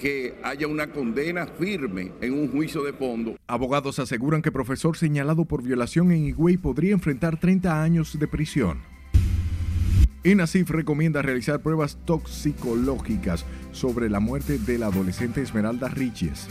[0.00, 3.36] que haya una condena firme en un juicio de fondo.
[3.46, 8.78] Abogados aseguran que profesor señalado por violación en Higüey podría enfrentar 30 años de prisión.
[10.24, 16.46] INASIF recomienda realizar pruebas toxicológicas sobre la muerte de la adolescente Esmeralda Riches.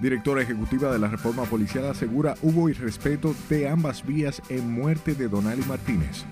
[0.00, 5.28] Directora ejecutiva de la reforma policial asegura hubo irrespeto de ambas vías en muerte de
[5.28, 6.24] Donali Martínez.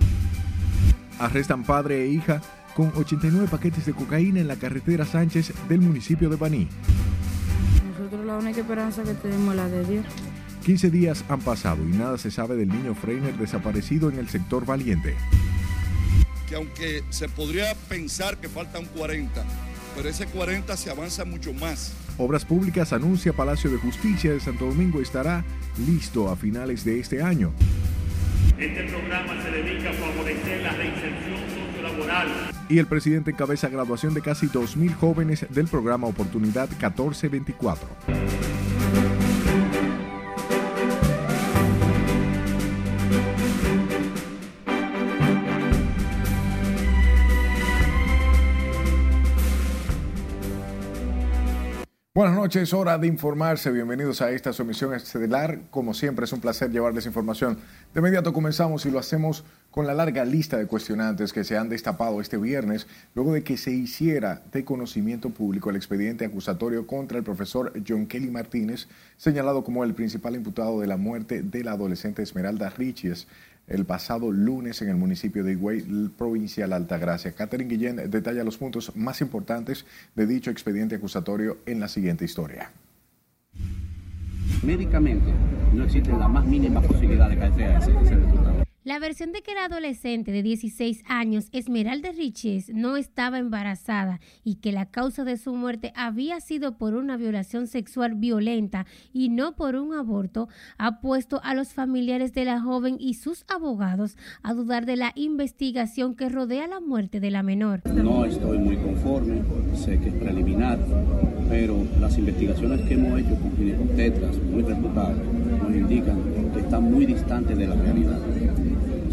[1.19, 2.43] Arrestan padre e hija
[2.75, 6.69] con 89 paquetes de cocaína en la carretera Sánchez del municipio de Baní.
[7.91, 10.07] Nosotros la única esperanza que tenemos es la de Dios.
[10.65, 14.65] 15 días han pasado y nada se sabe del niño Freiner desaparecido en el sector
[14.65, 15.17] Valiente.
[16.48, 19.45] Que aunque se podría pensar que faltan 40,
[19.97, 21.95] pero ese 40 se avanza mucho más.
[22.19, 25.45] Obras Públicas anuncia Palacio de Justicia de Santo Domingo estará
[25.87, 27.53] listo a finales de este año.
[28.59, 31.62] Este programa se dedica a favorecer la reinserción
[32.68, 38.61] Y el presidente encabeza graduación de casi 2.000 jóvenes del programa Oportunidad 1424.
[52.14, 53.70] Buenas noches, hora de informarse.
[53.70, 55.60] Bienvenidos a esta su emisión estelar.
[55.70, 57.56] Como siempre, es un placer llevarles información.
[57.94, 61.70] De inmediato comenzamos y lo hacemos con la larga lista de cuestionantes que se han
[61.70, 67.16] destapado este viernes luego de que se hiciera de conocimiento público el expediente acusatorio contra
[67.16, 71.72] el profesor John Kelly Martínez, señalado como el principal imputado de la muerte de la
[71.72, 73.27] adolescente Esmeralda Riches
[73.66, 77.32] el pasado lunes en el municipio de Higüey, provincial Altagracia.
[77.32, 82.70] Catherine Guillén detalla los puntos más importantes de dicho expediente acusatorio en la siguiente historia.
[84.62, 85.33] Médicamente
[85.72, 88.61] no existe la más mínima posibilidad de que sea ese, ese resultado.
[88.84, 94.56] La versión de que la adolescente de 16 años, Esmeralda Riches, no estaba embarazada y
[94.56, 99.55] que la causa de su muerte había sido por una violación sexual violenta y no
[99.55, 100.48] por un aborto,
[100.79, 105.12] ha puesto a los familiares de la joven y sus abogados a dudar de la
[105.14, 107.83] investigación que rodea la muerte de la menor.
[107.86, 109.42] No estoy muy conforme,
[109.77, 110.80] sé que es preliminar,
[111.48, 116.18] pero las investigaciones que hemos hecho con ginecobstetras muy reputadas nos indican
[116.52, 118.18] que está muy distante de la realidad.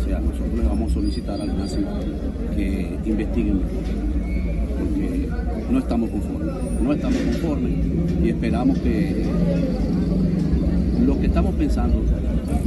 [0.10, 1.86] Sea, nosotros le vamos a solicitar al NACI
[2.56, 3.62] que investiguen
[4.80, 5.30] porque
[5.70, 6.82] no estamos conformes.
[6.82, 7.72] No estamos conformes
[8.24, 9.24] y esperamos que
[11.06, 12.02] lo que estamos pensando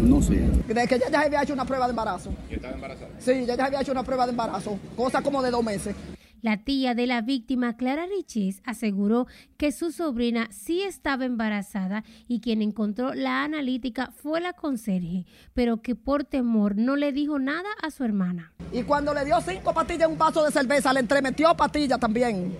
[0.04, 0.47] no sea.
[0.69, 2.30] De que ella ya había hecho una prueba de embarazo.
[2.48, 3.10] ¿Que estaba embarazada?
[3.19, 5.97] Sí, ella ya había hecho una prueba de embarazo, cosa como de dos meses.
[6.42, 12.41] La tía de la víctima, Clara Riches, aseguró que su sobrina sí estaba embarazada y
[12.41, 17.69] quien encontró la analítica fue la conserje, pero que por temor no le dijo nada
[17.80, 18.53] a su hermana.
[18.72, 22.59] Y cuando le dio cinco pastillas en un vaso de cerveza, le entremetió pastillas también.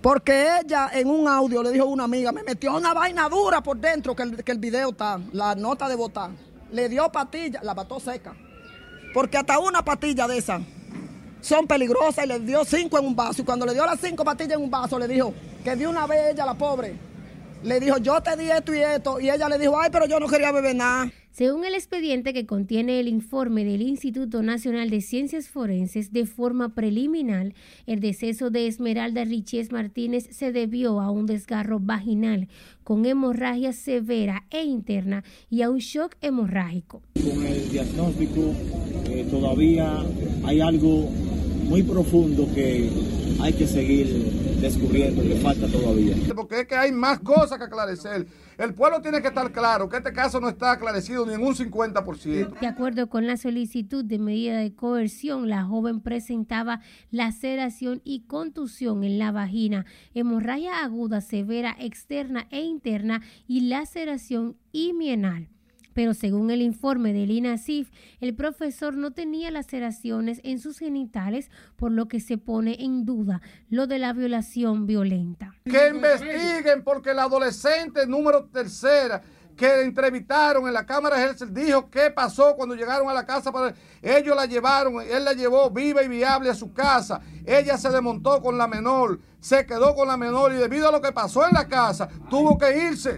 [0.00, 3.60] Porque ella en un audio le dijo a una amiga, me metió una vaina dura
[3.60, 6.30] por dentro, que el, video está, la nota de votar.
[6.70, 8.36] Le dio pastillas, la mató seca.
[9.12, 10.60] Porque hasta una pastilla de esa
[11.44, 13.42] son peligrosas y le dio cinco en un vaso.
[13.42, 16.06] Y cuando le dio las cinco pastillas en un vaso, le dijo que de una
[16.06, 16.94] vez ella, la pobre,
[17.62, 19.20] le dijo, yo te di esto y esto.
[19.20, 21.12] Y ella le dijo, ay, pero yo no quería beber nada.
[21.30, 26.76] Según el expediente que contiene el informe del Instituto Nacional de Ciencias Forenses, de forma
[26.76, 27.54] preliminar,
[27.86, 32.46] el deceso de Esmeralda Riches Martínez se debió a un desgarro vaginal
[32.84, 37.02] con hemorragia severa e interna y a un shock hemorrágico.
[37.14, 38.54] Con el diagnóstico
[39.10, 40.04] eh, todavía
[40.44, 41.10] hay algo
[41.64, 42.90] muy profundo que
[43.40, 44.06] hay que seguir
[44.60, 46.16] descubriendo, que falta todavía.
[46.34, 48.26] Porque es que hay más cosas que aclarecer.
[48.56, 51.54] El pueblo tiene que estar claro que este caso no está aclarecido ni en un
[51.54, 52.60] 50%.
[52.60, 56.80] De acuerdo con la solicitud de medida de coerción, la joven presentaba
[57.10, 65.48] laceración y contusión en la vagina, hemorragia aguda severa externa e interna y laceración imienal
[65.94, 67.90] pero según el informe del INASIF,
[68.20, 73.40] el profesor no tenía laceraciones en sus genitales, por lo que se pone en duda
[73.70, 75.54] lo de la violación violenta.
[75.64, 79.22] Que investiguen porque la adolescente número tercera
[79.56, 83.52] que entrevistaron en la Cámara de dijo qué pasó cuando llegaron a la casa.
[83.52, 83.74] Para...
[84.02, 87.20] Ellos la llevaron, él la llevó viva y viable a su casa.
[87.46, 91.00] Ella se desmontó con la menor, se quedó con la menor y debido a lo
[91.00, 93.14] que pasó en la casa, tuvo que irse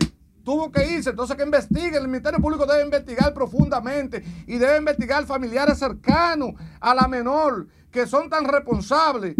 [0.46, 1.10] tuvo que irse.
[1.10, 6.94] Entonces que investigue, el Ministerio Público debe investigar profundamente y debe investigar familiares cercanos a
[6.94, 9.34] la menor que son tan responsables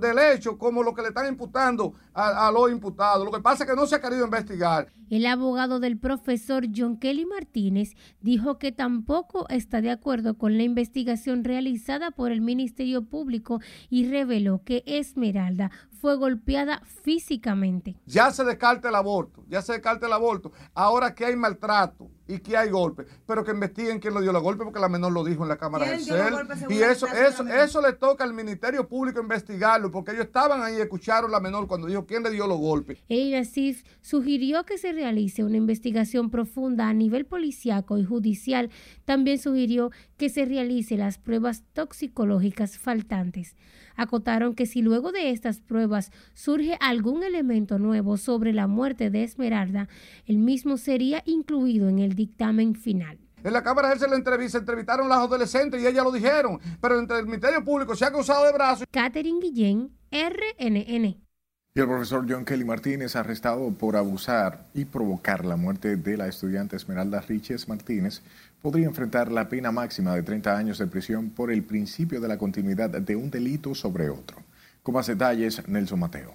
[0.00, 3.24] del hecho como lo que le están imputando a, a los imputados.
[3.24, 4.92] Lo que pasa es que no se ha querido investigar.
[5.10, 10.62] El abogado del profesor John Kelly Martínez dijo que tampoco está de acuerdo con la
[10.62, 17.96] investigación realizada por el Ministerio Público y reveló que Esmeralda fue golpeada físicamente.
[18.06, 20.52] Ya se descarta el aborto, ya se descarta el aborto.
[20.74, 24.42] Ahora que hay maltrato y que hay golpe, pero que investiguen quién lo dio los
[24.42, 26.34] golpes porque la menor lo dijo en la Cámara del CEL.
[26.68, 30.80] Y eso, eso, eso le toca al Ministerio Público investigarlo porque ellos estaban ahí y
[30.80, 33.02] escucharon la menor cuando dijo quién le dio los golpes.
[33.08, 38.70] El Asif sugirió que se realice una investigación profunda a nivel policiaco y judicial.
[39.04, 43.56] También sugirió que se realice las pruebas toxicológicas faltantes.
[43.96, 49.24] Acotaron que si luego de estas pruebas surge algún elemento nuevo sobre la muerte de
[49.24, 49.88] Esmeralda,
[50.26, 53.18] el mismo sería incluido en el dictamen final.
[53.42, 57.18] En la Cámara se le entrevista, entrevistaron las adolescentes y ellas lo dijeron, pero entre
[57.18, 58.86] el Ministerio Público se ha acusado de brazos.
[58.90, 61.29] Catherine Guillén, RNN.
[61.72, 66.26] Y el profesor John Kelly Martínez, arrestado por abusar y provocar la muerte de la
[66.26, 68.22] estudiante Esmeralda Riches Martínez,
[68.60, 72.38] podría enfrentar la pena máxima de 30 años de prisión por el principio de la
[72.38, 74.38] continuidad de un delito sobre otro.
[74.82, 76.34] Con más detalles, Nelson Mateo.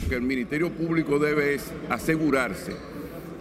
[0.00, 2.72] Lo que el Ministerio Público debe es asegurarse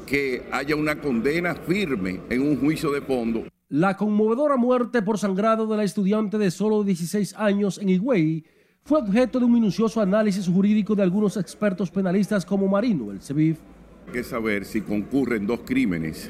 [0.05, 3.47] que haya una condena firme en un juicio de fondo.
[3.69, 8.43] La conmovedora muerte por sangrado de la estudiante de solo 16 años en Higüey
[8.87, 13.57] fue objeto de un minucioso análisis jurídico de algunos expertos penalistas como Marino, el CEBIF.
[14.05, 16.29] Hay que saber si concurren dos crímenes,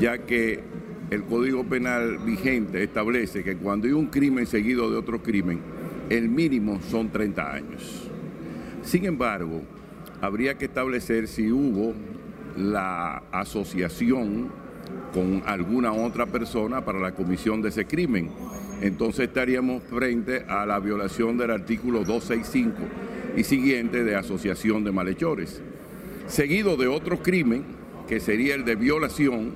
[0.00, 0.58] ya que
[1.10, 5.60] el Código Penal vigente establece que cuando hay un crimen seguido de otro crimen,
[6.10, 8.10] el mínimo son 30 años.
[8.82, 9.62] Sin embargo,
[10.20, 11.94] habría que establecer si hubo
[12.56, 14.50] la asociación
[15.12, 18.30] con alguna otra persona para la comisión de ese crimen
[18.80, 22.74] entonces estaríamos frente a la violación del artículo 265
[23.36, 25.60] y siguiente de asociación de malhechores,
[26.26, 27.64] seguido de otro crimen
[28.06, 29.52] que sería el de violación,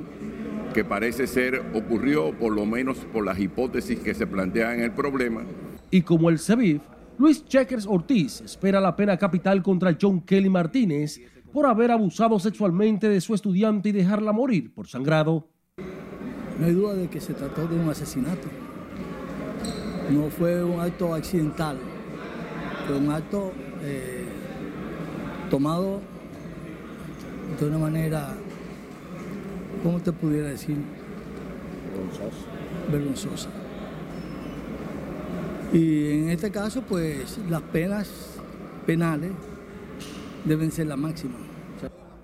[0.74, 4.92] que parece ser ocurrió por lo menos por las hipótesis que se plantean en el
[4.92, 5.42] problema.
[5.90, 6.82] Y como el CEBIF,
[7.18, 11.20] Luis Checkers Ortiz espera la pena capital contra John Kelly Martínez
[11.52, 15.48] por haber abusado sexualmente de su estudiante y dejarla morir por sangrado.
[16.58, 18.48] No hay duda de que se trató de un asesinato
[20.12, 21.78] no fue un acto accidental,
[22.86, 23.52] fue un acto
[23.82, 24.26] eh,
[25.50, 26.00] tomado
[27.58, 28.34] de una manera,
[29.82, 30.76] ¿cómo te pudiera decir?
[31.90, 32.46] Vergonzosa.
[32.90, 33.48] Vergonzosa.
[35.72, 38.38] Y en este caso, pues las penas
[38.86, 39.32] penales
[40.44, 41.34] deben ser la máxima.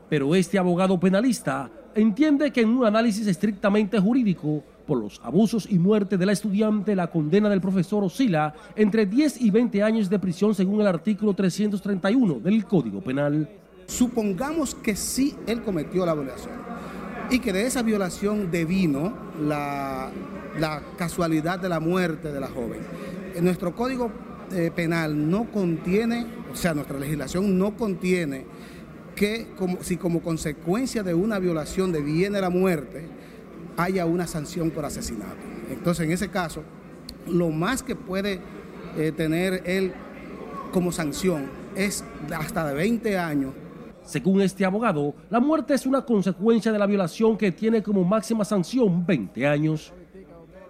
[0.08, 5.78] Pero este abogado penalista entiende que en un análisis estrictamente jurídico, por los abusos y
[5.78, 10.18] muerte de la estudiante, la condena del profesor oscila entre 10 y 20 años de
[10.18, 13.50] prisión según el artículo 331 del Código Penal.
[13.86, 16.54] Supongamos que sí él cometió la violación
[17.30, 19.12] y que de esa violación devino
[19.42, 20.10] la,
[20.58, 22.80] la casualidad de la muerte de la joven.
[23.34, 24.10] En nuestro Código
[24.52, 28.44] eh, Penal no contiene, o sea, nuestra legislación no contiene
[29.14, 33.06] que como, si como consecuencia de una violación deviene la muerte,
[33.76, 35.36] haya una sanción por asesinato.
[35.70, 36.62] Entonces, en ese caso,
[37.26, 38.40] lo más que puede
[38.96, 39.92] eh, tener él
[40.72, 42.04] como sanción es
[42.36, 43.52] hasta de 20 años.
[44.04, 48.44] Según este abogado, la muerte es una consecuencia de la violación que tiene como máxima
[48.44, 49.92] sanción 20 años.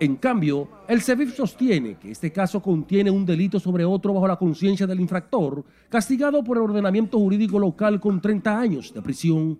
[0.00, 4.36] En cambio, el CEBIF sostiene que este caso contiene un delito sobre otro bajo la
[4.36, 9.58] conciencia del infractor, castigado por el ordenamiento jurídico local con 30 años de prisión.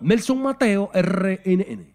[0.00, 1.94] Nelson Mateo, RNN.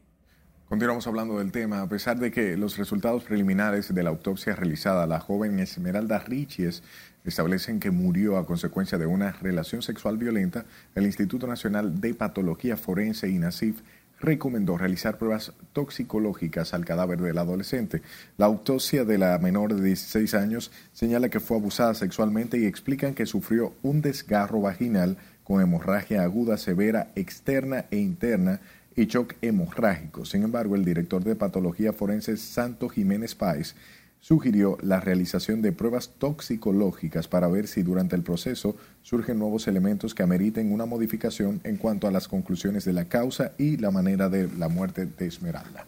[0.70, 1.82] Continuamos hablando del tema.
[1.82, 6.20] A pesar de que los resultados preliminares de la autopsia realizada a la joven Esmeralda
[6.20, 6.84] Richies
[7.26, 10.66] establecen que murió a consecuencia de una relación sexual violenta,
[10.96, 13.82] el Instituto Nacional de Patología Forense, INASIF,
[14.22, 18.02] recomendó realizar pruebas toxicológicas al cadáver del adolescente.
[18.38, 23.14] La autopsia de la menor de 16 años señala que fue abusada sexualmente y explican
[23.14, 28.62] que sufrió un desgarro vaginal con hemorragia aguda severa externa e interna
[28.96, 30.26] y shock hemorrágico.
[30.26, 33.76] Sin embargo, el director de patología forense Santo Jiménez Páez
[34.22, 40.14] sugirió la realización de pruebas toxicológicas para ver si durante el proceso surgen nuevos elementos
[40.14, 44.30] que ameriten una modificación en cuanto a las conclusiones de la causa y la manera
[44.30, 45.86] de la muerte de Esmeralda.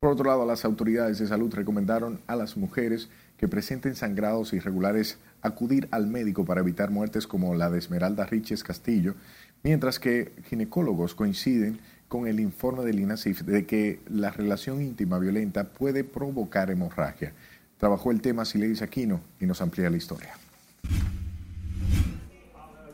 [0.00, 5.18] Por otro lado, las autoridades de salud recomendaron a las mujeres que presenten sangrados irregulares
[5.42, 9.14] acudir al médico para evitar muertes como la de Esmeralda Riches Castillo,
[9.62, 15.64] mientras que ginecólogos coinciden con el informe del INASIF de que la relación íntima violenta
[15.64, 17.32] puede provocar hemorragia.
[17.78, 20.30] Trabajó el tema Sileis Aquino y nos amplía la historia.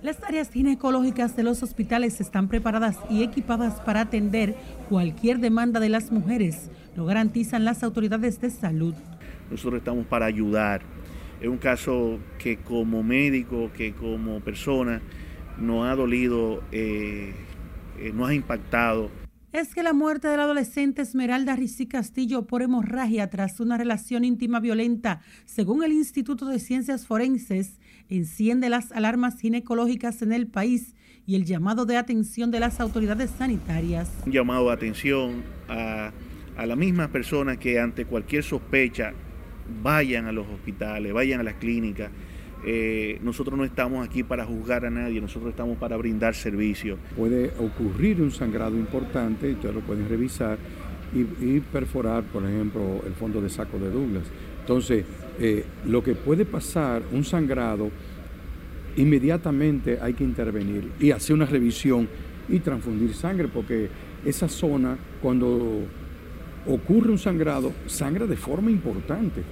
[0.02, 4.56] Las áreas ginecológicas de los hospitales están preparadas y equipadas para atender
[4.88, 8.94] cualquier demanda de las mujeres, lo garantizan las autoridades de salud.
[9.48, 10.82] Nosotros estamos para ayudar.
[11.40, 15.00] Es un caso que como médico, que como persona,
[15.58, 17.32] nos ha dolido, eh,
[17.98, 19.10] eh, nos ha impactado
[19.52, 24.24] es que la muerte de la adolescente Esmeralda Ricí Castillo por hemorragia tras una relación
[24.24, 30.94] íntima violenta, según el Instituto de Ciencias Forenses, enciende las alarmas ginecológicas en el país
[31.26, 34.10] y el llamado de atención de las autoridades sanitarias.
[34.24, 36.12] Un llamado de atención a,
[36.56, 39.12] a las mismas personas que ante cualquier sospecha
[39.82, 42.10] vayan a los hospitales, vayan a las clínicas
[42.64, 46.96] eh, nosotros no estamos aquí para juzgar a nadie, nosotros estamos para brindar servicio.
[47.16, 50.58] Puede ocurrir un sangrado importante, y ustedes lo pueden revisar,
[51.14, 54.24] y, perforar, por ejemplo, el fondo de saco de Douglas.
[54.60, 55.04] Entonces,
[55.40, 57.90] eh, lo que puede pasar, un sangrado,
[58.96, 62.08] inmediatamente hay que intervenir y hacer una revisión
[62.48, 63.88] y transfundir sangre, porque
[64.24, 65.80] esa zona, cuando
[66.66, 69.42] ocurre un sangrado, sangra de forma importante.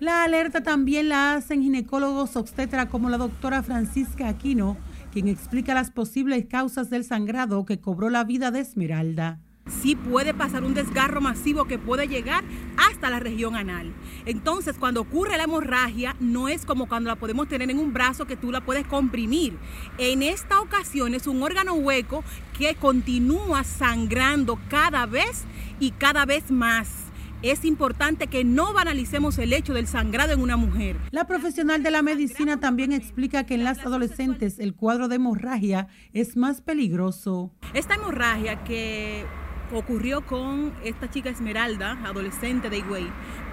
[0.00, 4.76] La alerta también la hacen ginecólogos obstetra como la doctora Francisca Aquino,
[5.12, 9.38] quien explica las posibles causas del sangrado que cobró la vida de Esmeralda.
[9.82, 12.42] Sí puede pasar un desgarro masivo que puede llegar
[12.76, 13.94] hasta la región anal.
[14.26, 18.26] Entonces, cuando ocurre la hemorragia, no es como cuando la podemos tener en un brazo
[18.26, 19.56] que tú la puedes comprimir.
[19.96, 22.24] En esta ocasión es un órgano hueco
[22.58, 25.44] que continúa sangrando cada vez
[25.78, 27.03] y cada vez más
[27.50, 30.96] es importante que no banalicemos el hecho del sangrado en una mujer.
[31.10, 35.88] La profesional de la medicina también explica que en las adolescentes el cuadro de hemorragia
[36.14, 37.52] es más peligroso.
[37.74, 39.26] Esta hemorragia que
[39.74, 43.08] ocurrió con esta chica Esmeralda, adolescente de Higüey,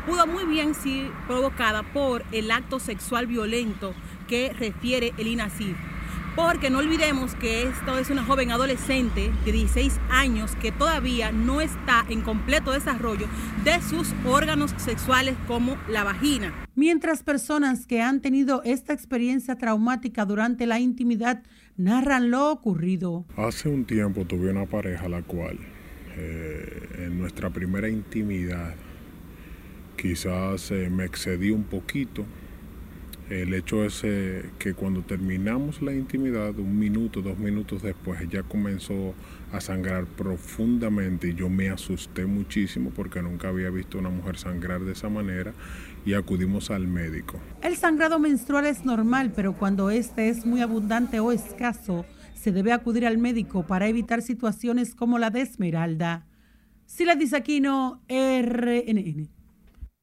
[0.05, 3.93] pudo muy bien ser provocada por el acto sexual violento
[4.29, 5.90] que refiere el INACIF
[6.35, 11.61] porque no olvidemos que esto es una joven adolescente de 16 años que todavía no
[11.61, 13.27] está en completo desarrollo
[13.63, 16.53] de sus órganos sexuales como la vagina.
[16.75, 21.43] Mientras personas que han tenido esta experiencia traumática durante la intimidad
[21.77, 23.25] narran lo ocurrido.
[23.35, 25.57] Hace un tiempo tuve una pareja la cual
[26.17, 28.75] eh, en nuestra primera intimidad
[29.97, 32.25] quizás eh, me excedí un poquito
[33.31, 34.01] el hecho es
[34.59, 39.13] que cuando terminamos la intimidad, un minuto, dos minutos después, ella comenzó
[39.53, 44.37] a sangrar profundamente y yo me asusté muchísimo porque nunca había visto a una mujer
[44.37, 45.53] sangrar de esa manera
[46.05, 47.39] y acudimos al médico.
[47.61, 52.73] El sangrado menstrual es normal, pero cuando este es muy abundante o escaso, se debe
[52.73, 56.27] acudir al médico para evitar situaciones como la de Esmeralda.
[56.85, 59.29] Sila Disaquino, RNN.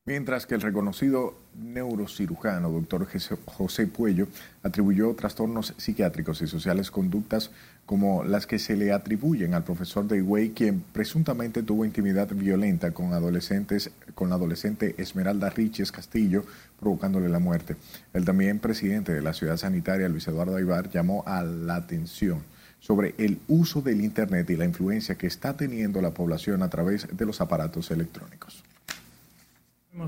[0.06, 3.06] Mientras que el reconocido neurocirujano, doctor
[3.46, 4.28] José Puello,
[4.62, 7.50] atribuyó trastornos psiquiátricos y sociales conductas
[7.86, 12.92] como las que se le atribuyen al profesor de Higüey, quien presuntamente tuvo intimidad violenta
[12.92, 16.44] con adolescentes, con la adolescente Esmeralda Riches Castillo,
[16.78, 17.76] provocándole la muerte.
[18.12, 22.42] El también presidente de la ciudad sanitaria, Luis Eduardo Aybar, llamó a la atención
[22.78, 27.08] sobre el uso del Internet y la influencia que está teniendo la población a través
[27.16, 28.62] de los aparatos electrónicos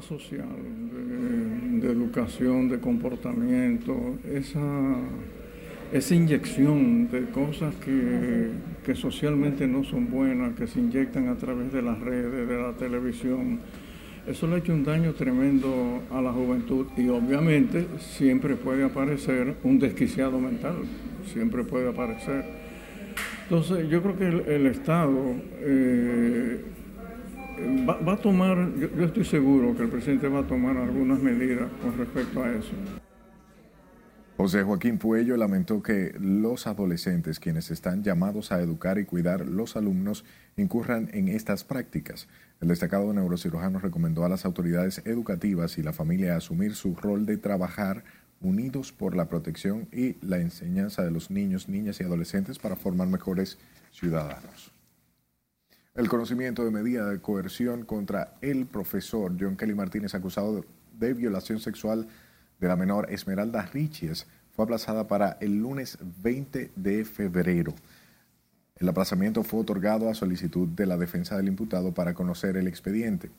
[0.00, 0.47] social,
[1.80, 4.94] de, educación, de comportamiento, esa,
[5.92, 8.50] esa inyección de cosas que,
[8.85, 12.73] que, socialmente no son buenas, que se inyectan a través de las redes, de la
[12.75, 13.59] televisión,
[14.26, 19.56] eso le ha hecho un daño tremendo a la juventud y obviamente siempre puede aparecer
[19.64, 20.76] un desquiciado mental,
[21.32, 22.44] siempre puede aparecer.
[23.44, 25.18] Entonces yo creo que el, Estado...
[25.61, 26.61] Eh,
[27.88, 31.70] va, a tomar, yo, yo, estoy seguro que el presidente va a tomar algunas medidas
[31.82, 32.72] con respecto a eso.
[34.36, 39.76] José Joaquín Puello lamentó que los adolescentes, quienes están llamados a educar y cuidar los
[39.76, 40.24] alumnos,
[40.56, 42.26] incurran en estas prácticas.
[42.62, 47.36] El destacado neurocirujano recomendó a las autoridades educativas y la familia asumir su rol de
[47.36, 48.02] trabajar
[48.40, 53.08] unidos por la protección y la enseñanza de los niños, niñas y adolescentes para formar
[53.08, 53.58] mejores
[53.92, 54.72] ciudadanos.
[55.92, 61.59] El conocimiento de medida de coerción contra el profesor John Kelly Martínez, acusado de violación
[61.59, 62.06] sexual
[62.61, 67.75] de la menor Esmeralda Richies, fue aplazada para el lunes 20 de febrero.
[68.76, 73.30] El aplazamiento fue otorgado a solicitud de la defensa del imputado para conocer el expediente.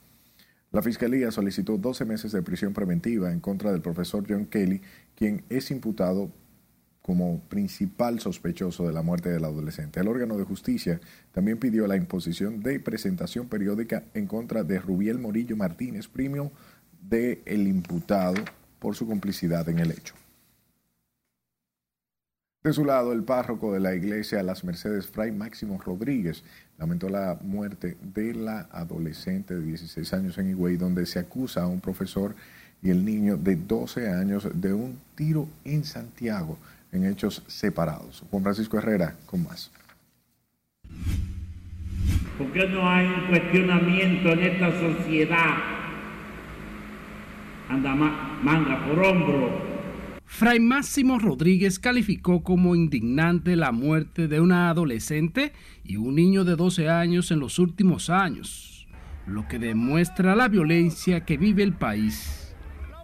[0.74, 4.82] La Fiscalía solicitó 12 meses de prisión preventiva en contra del profesor John Kelly,
[5.16, 6.30] quien es imputado
[7.02, 10.00] como principal sospechoso de la muerte del adolescente.
[10.00, 11.00] El órgano de justicia
[11.32, 16.52] también pidió la imposición de presentación periódica en contra de Rubiel Morillo Martínez, primo
[17.02, 18.36] del el imputado,
[18.80, 20.16] por su complicidad en el hecho.
[22.64, 26.44] De su lado, el párroco de la iglesia Las Mercedes, Fray Máximo Rodríguez,
[26.78, 31.68] lamentó la muerte de la adolescente de 16 años en Higüey, donde se acusa a
[31.68, 32.36] un profesor
[32.84, 36.58] y el niño de 12 años de un tiro en Santiago
[36.92, 38.24] en hechos separados.
[38.30, 39.72] Juan Francisco Herrera con más.
[42.38, 45.58] ¿Por qué no hay un cuestionamiento en esta sociedad?
[47.70, 49.72] Anda manga por hombro.
[50.26, 56.56] Fray Máximo Rodríguez calificó como indignante la muerte de una adolescente y un niño de
[56.56, 58.88] 12 años en los últimos años,
[59.28, 62.56] lo que demuestra la violencia que vive el país.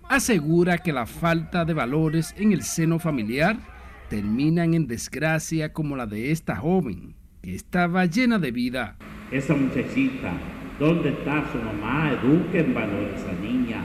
[0.10, 3.77] Asegura que la falta de valores en el seno familiar
[4.10, 8.96] terminan en desgracia como la de esta joven, que estaba llena de vida.
[9.32, 10.32] Esa muchachita,
[10.80, 12.12] ¿dónde está su mamá?
[12.14, 13.82] Eduquen valores a niña.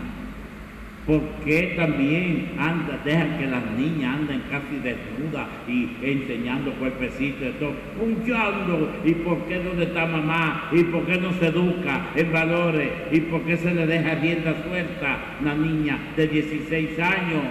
[1.07, 7.59] ¿Por qué también anda, dejan que las niñas anden casi desnudas y enseñando cuerpecitos y
[7.59, 7.75] todo?
[7.99, 9.01] Punchando.
[9.05, 10.69] ¿Y por qué dónde está mamá?
[10.71, 12.89] ¿Y por qué no se educa en valores?
[13.11, 17.43] ¿Y por qué se le deja rienda suelta a una niña de 16 años?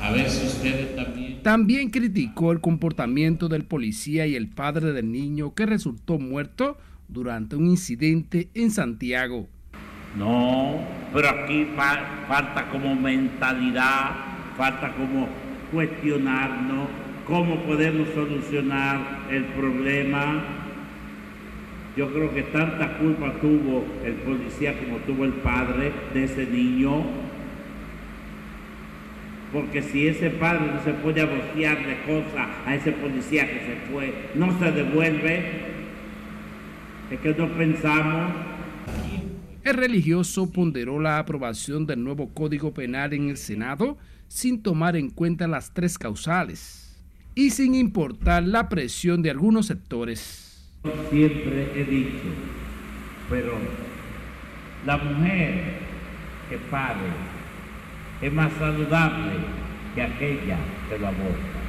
[0.00, 1.42] A ver si ustedes también.
[1.42, 6.78] También criticó el comportamiento del policía y el padre del niño que resultó muerto
[7.08, 9.48] durante un incidente en Santiago.
[10.16, 10.78] No,
[11.12, 14.10] pero aquí falta como mentalidad,
[14.56, 15.28] falta como
[15.72, 16.88] cuestionarnos
[17.26, 20.42] cómo podemos solucionar el problema.
[21.96, 27.04] Yo creo que tanta culpa tuvo el policía como tuvo el padre de ese niño
[29.52, 33.76] porque si ese padre no se puede abocear de cosas a ese policía que se
[33.90, 35.44] fue, no se devuelve,
[37.10, 38.32] es que no pensamos.
[39.64, 45.10] El religioso ponderó la aprobación del nuevo Código Penal en el Senado sin tomar en
[45.10, 46.96] cuenta las tres causales
[47.34, 50.70] y sin importar la presión de algunos sectores.
[51.10, 52.24] Siempre he dicho,
[53.28, 53.54] pero
[54.86, 55.74] la mujer
[56.48, 57.29] que pare
[58.20, 59.32] es más saludable
[59.94, 61.60] que aquella que lo aborta.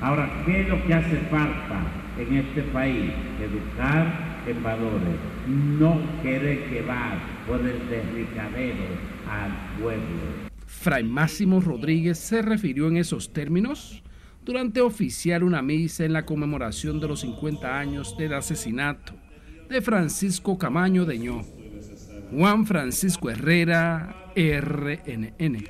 [0.00, 1.82] Ahora, ¿qué es lo que hace falta
[2.18, 3.12] en este país?
[3.40, 8.84] Educar en valores, no querer quemar por el derricadero
[9.30, 10.50] al pueblo.
[10.66, 14.02] Fray Máximo Rodríguez se refirió en esos términos
[14.44, 19.12] durante oficiar una misa en la conmemoración de los 50 años del asesinato
[19.68, 21.61] de Francisco Camaño Deñó.
[22.34, 25.64] Juan Francisco Herrera, RNN.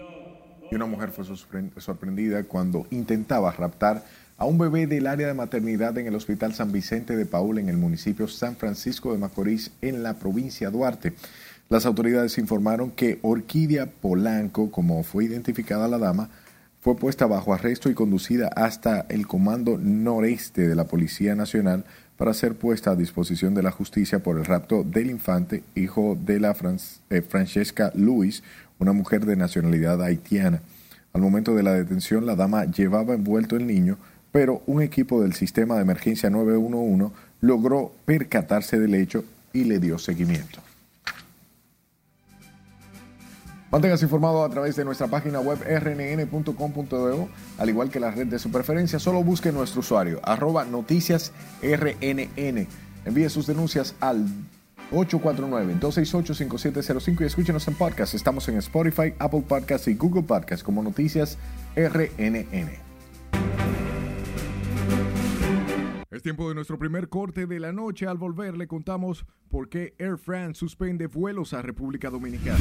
[0.71, 1.25] Y una mujer fue
[1.81, 4.05] sorprendida cuando intentaba raptar
[4.39, 7.69] a un bebé del área de maternidad en el Hospital San Vicente de Paul en
[7.69, 11.15] el municipio San Francisco de Macorís en la provincia Duarte.
[11.69, 16.31] Las autoridades informaron que Orquídea Polanco, como fue identificada la dama,
[16.81, 21.85] fue puesta bajo arresto y conducida hasta el Comando Noreste de la Policía Nacional
[22.23, 26.39] para ser puesta a disposición de la justicia por el rapto del infante, hijo de
[26.39, 26.55] la
[27.11, 28.45] eh, Francesca Luis,
[28.79, 30.63] una mujer de nacionalidad haitiana.
[31.13, 33.99] Al momento de la detención, la dama llevaba envuelto el niño,
[34.31, 39.99] pero un equipo del sistema de emergencia 911 logró percatarse del hecho y le dio
[39.99, 40.61] seguimiento.
[43.73, 48.39] Manténgase informado a través de nuestra página web rnn.com.de, al igual que la red de
[48.39, 48.99] su preferencia.
[48.99, 51.33] Solo busque nuestro usuario, arroba noticias
[51.63, 52.69] rnn.
[53.07, 54.27] Envíe sus denuncias al
[54.93, 58.13] 849-268-5705 y escúchenos en podcast.
[58.13, 61.39] Estamos en Spotify, Apple Podcasts y Google Podcasts como Noticias
[61.75, 62.73] RNN.
[66.11, 68.07] Es tiempo de nuestro primer corte de la noche.
[68.07, 72.59] Al volver le contamos por qué Air France suspende vuelos a República Dominicana.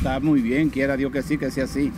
[0.00, 1.92] Está muy bien, quiera Dios que sí, que sea así,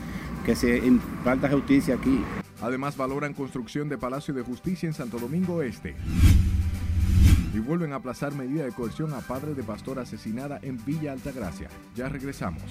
[0.45, 0.83] que se
[1.23, 2.21] falta justicia aquí.
[2.61, 5.95] Además valoran construcción de Palacio de Justicia en Santo Domingo Este.
[7.55, 11.69] Y vuelven a aplazar medida de coerción a padre de pastor asesinada en Villa Altagracia.
[11.95, 12.65] Ya regresamos.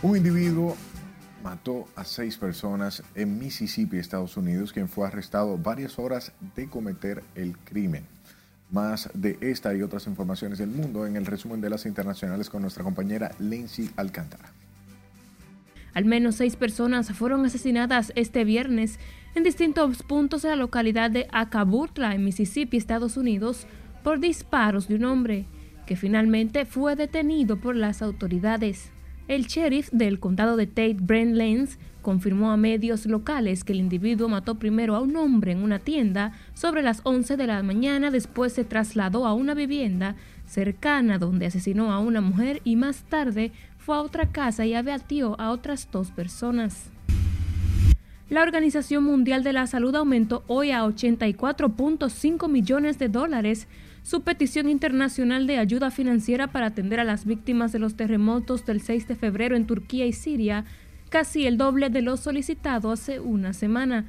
[0.00, 0.78] Un individuo
[1.42, 7.22] mató a seis personas en Mississippi, Estados Unidos, quien fue arrestado varias horas de cometer
[7.34, 8.04] el crimen.
[8.70, 12.62] Más de esta y otras informaciones del mundo en el resumen de las internacionales con
[12.62, 14.52] nuestra compañera Lindsay Alcántara.
[15.94, 18.98] Al menos seis personas fueron asesinadas este viernes
[19.34, 23.66] en distintos puntos de la localidad de Acaburtla, en Mississippi, Estados Unidos,
[24.02, 25.46] por disparos de un hombre,
[25.86, 28.90] que finalmente fue detenido por las autoridades.
[29.28, 34.28] El sheriff del condado de Tate, Brent Lenz, confirmó a medios locales que el individuo
[34.28, 38.52] mató primero a un hombre en una tienda sobre las 11 de la mañana, después
[38.52, 43.96] se trasladó a una vivienda cercana donde asesinó a una mujer y más tarde fue
[43.96, 46.90] a otra casa y abatió a otras dos personas.
[48.28, 53.68] La Organización Mundial de la Salud aumentó hoy a 84.5 millones de dólares
[54.02, 58.80] su petición internacional de ayuda financiera para atender a las víctimas de los terremotos del
[58.80, 60.64] 6 de febrero en Turquía y Siria,
[61.08, 64.06] casi el doble de lo solicitado hace una semana.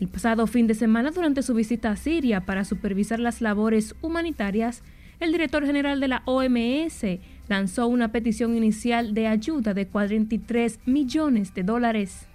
[0.00, 4.82] El pasado fin de semana, durante su visita a Siria para supervisar las labores humanitarias,
[5.20, 7.04] el director general de la OMS
[7.48, 12.26] lanzó una petición inicial de ayuda de 43 millones de dólares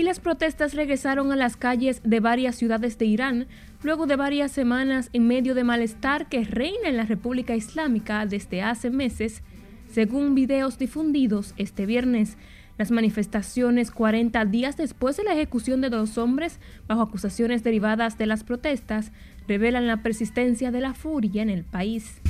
[0.00, 3.46] y las protestas regresaron a las calles de varias ciudades de Irán
[3.82, 8.62] luego de varias semanas en medio de malestar que reina en la República Islámica desde
[8.62, 9.42] hace meses,
[9.90, 12.36] según videos difundidos este viernes.
[12.78, 18.26] Las manifestaciones 40 días después de la ejecución de dos hombres bajo acusaciones derivadas de
[18.26, 19.12] las protestas
[19.46, 22.20] revelan la persistencia de la furia en el país.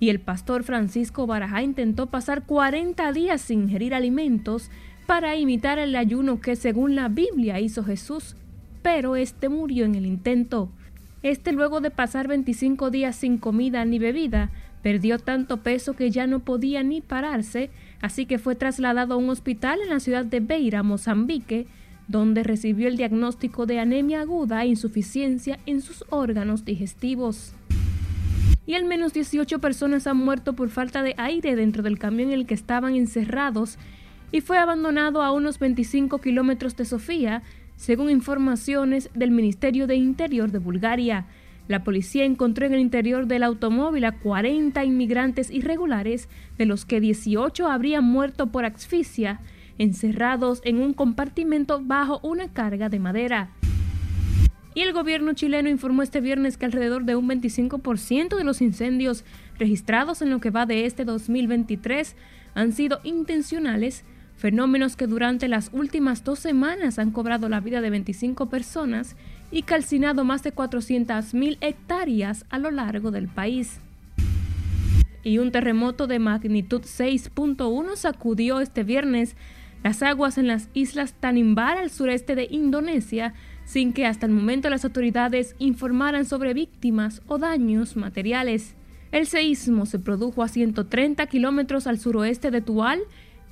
[0.00, 4.70] Y el pastor Francisco Baraja intentó pasar 40 días sin ingerir alimentos
[5.06, 8.36] para imitar el ayuno que según la Biblia hizo Jesús,
[8.82, 10.70] pero este murió en el intento.
[11.22, 14.50] Este luego de pasar 25 días sin comida ni bebida,
[14.82, 19.30] perdió tanto peso que ya no podía ni pararse, así que fue trasladado a un
[19.30, 21.66] hospital en la ciudad de Beira, Mozambique,
[22.08, 27.54] donde recibió el diagnóstico de anemia aguda e insuficiencia en sus órganos digestivos.
[28.66, 32.40] Y al menos 18 personas han muerto por falta de aire dentro del camión en
[32.40, 33.78] el que estaban encerrados
[34.32, 37.42] y fue abandonado a unos 25 kilómetros de Sofía,
[37.82, 41.26] según informaciones del Ministerio de Interior de Bulgaria.
[41.66, 47.00] La policía encontró en el interior del automóvil a 40 inmigrantes irregulares, de los que
[47.00, 49.40] 18 habrían muerto por asfixia,
[49.78, 53.50] encerrados en un compartimento bajo una carga de madera.
[54.76, 59.24] Y el gobierno chileno informó este viernes que alrededor de un 25% de los incendios
[59.58, 62.14] registrados en lo que va de este 2023
[62.54, 64.04] han sido intencionales
[64.36, 69.16] fenómenos que durante las últimas dos semanas han cobrado la vida de 25 personas
[69.50, 73.78] y calcinado más de 400.000 hectáreas a lo largo del país.
[75.22, 79.36] Y un terremoto de magnitud 6.1 sacudió este viernes
[79.82, 84.70] las aguas en las islas Tanimbar al sureste de Indonesia, sin que hasta el momento
[84.70, 88.74] las autoridades informaran sobre víctimas o daños materiales.
[89.10, 93.00] El seísmo se produjo a 130 kilómetros al suroeste de Tual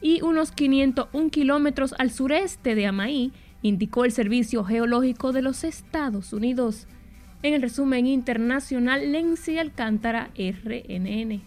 [0.01, 3.33] y unos 501 kilómetros al sureste de Amaí,
[3.63, 6.87] indicó el Servicio Geológico de los Estados Unidos.
[7.43, 11.43] En el resumen internacional, Lenzi Alcántara, RNN.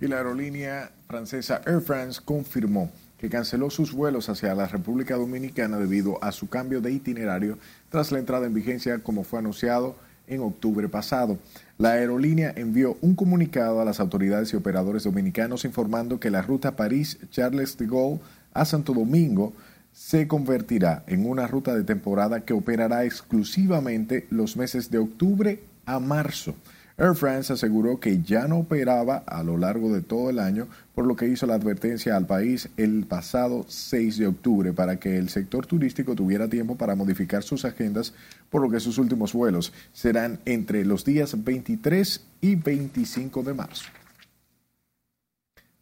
[0.00, 5.76] Y la aerolínea francesa Air France confirmó que canceló sus vuelos hacia la República Dominicana
[5.76, 7.58] debido a su cambio de itinerario
[7.90, 11.38] tras la entrada en vigencia como fue anunciado en octubre pasado.
[11.80, 16.76] La aerolínea envió un comunicado a las autoridades y operadores dominicanos informando que la ruta
[16.76, 18.20] París-Charles de Gaulle
[18.52, 19.54] a Santo Domingo
[19.90, 25.98] se convertirá en una ruta de temporada que operará exclusivamente los meses de octubre a
[26.00, 26.54] marzo.
[26.98, 31.06] Air France aseguró que ya no operaba a lo largo de todo el año, por
[31.06, 35.30] lo que hizo la advertencia al país el pasado 6 de octubre para que el
[35.30, 38.12] sector turístico tuviera tiempo para modificar sus agendas,
[38.50, 43.84] por lo que sus últimos vuelos serán entre los días 23 y 25 de marzo.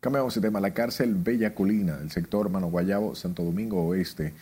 [0.00, 0.60] Cambiamos de tema.
[0.60, 4.34] La cárcel Bella Colina del sector Mano Guayabo, Santo Domingo Oeste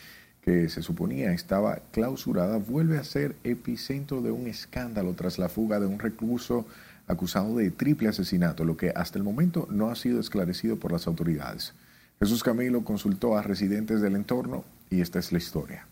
[0.47, 5.81] que se suponía estaba clausurada, vuelve a ser epicentro de un escándalo tras la fuga
[5.81, 6.67] de un recluso
[7.09, 11.09] acusado de triple asesinato, lo que hasta el momento no ha sido esclarecido por las
[11.09, 11.75] autoridades.
[12.21, 15.87] Jesús Camilo consultó a residentes del entorno y esta es la historia.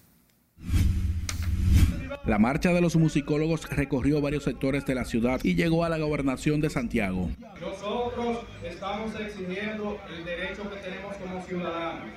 [2.26, 5.98] La marcha de los musicólogos recorrió varios sectores de la ciudad y llegó a la
[5.98, 7.28] gobernación de Santiago.
[7.60, 12.08] Nosotros estamos exigiendo el derecho que tenemos como ciudadanos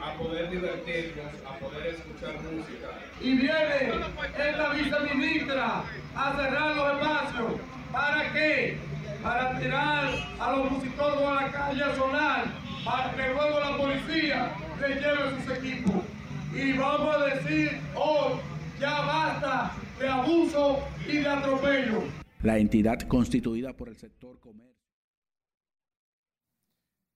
[0.00, 2.86] a poder divertirnos, a poder escuchar música.
[3.20, 3.90] Y viene
[4.48, 5.82] esta viceministra
[6.14, 7.52] a cerrar los espacios.
[7.90, 8.76] ¿Para qué?
[9.24, 12.44] Para tirar a los musicólogos a la calle a sonar,
[12.84, 15.94] para que luego la policía le lleve sus equipos.
[16.54, 18.34] Y vamos a decir hoy,
[18.80, 22.02] ya basta de abuso y de atropello.
[22.42, 24.74] La entidad constituida por el sector comercio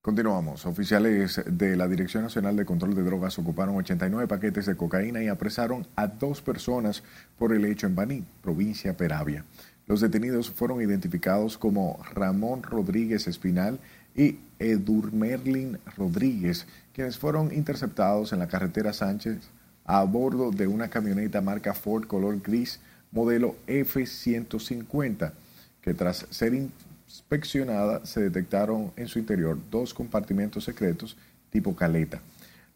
[0.01, 0.64] Continuamos.
[0.64, 5.29] Oficiales de la Dirección Nacional de Control de Drogas ocuparon 89 paquetes de cocaína y
[5.29, 7.03] apresaron a dos personas
[7.37, 9.44] por el hecho en Baní, provincia Peravia.
[9.87, 13.81] Los detenidos fueron identificados como Ramón Rodríguez Espinal
[14.16, 19.51] y Edurmerlin Rodríguez, quienes fueron interceptados en la carretera Sánchez
[19.88, 22.79] a bordo de una camioneta marca Ford color gris
[23.11, 25.33] modelo F-150,
[25.81, 31.16] que tras ser inspeccionada se detectaron en su interior dos compartimentos secretos
[31.51, 32.20] tipo caleta.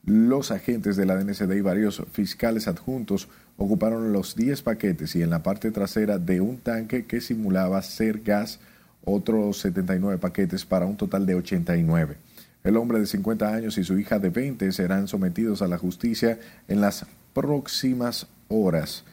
[0.06, 5.28] Los agentes de la DNCD y varios fiscales adjuntos ocuparon los 10 paquetes y en
[5.28, 8.58] la parte trasera de un tanque que simulaba ser gas
[9.04, 12.16] otros 79 paquetes para un total de 89.
[12.64, 16.38] El hombre de 50 años y su hija de 20 serán sometidos a la justicia
[16.68, 19.04] en las próximas horas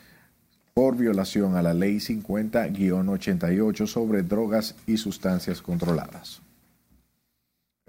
[0.76, 6.42] por violación a la Ley 50-88 sobre drogas y sustancias controladas.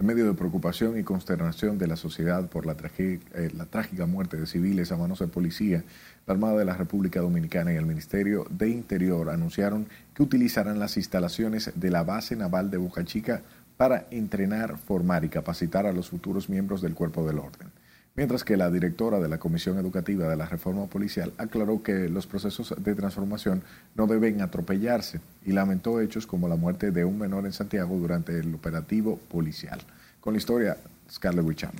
[0.00, 4.46] En medio de preocupación y consternación de la sociedad por la, eh, trágica muerte de
[4.46, 5.84] civiles a manos de policía,
[6.26, 10.96] la Armada de la República Dominicana y el Ministerio de Interior anunciaron que utilizarán las
[10.96, 13.42] instalaciones de la base naval de Boca Chica
[13.80, 17.68] para entrenar, formar y capacitar a los futuros miembros del cuerpo del orden.
[18.14, 22.26] Mientras que la directora de la Comisión Educativa de la Reforma Policial aclaró que los
[22.26, 23.62] procesos de transformación
[23.94, 28.38] no deben atropellarse y lamentó hechos como la muerte de un menor en Santiago durante
[28.38, 29.80] el operativo policial.
[30.20, 30.76] Con la historia,
[31.10, 31.72] Scarlett Wicham.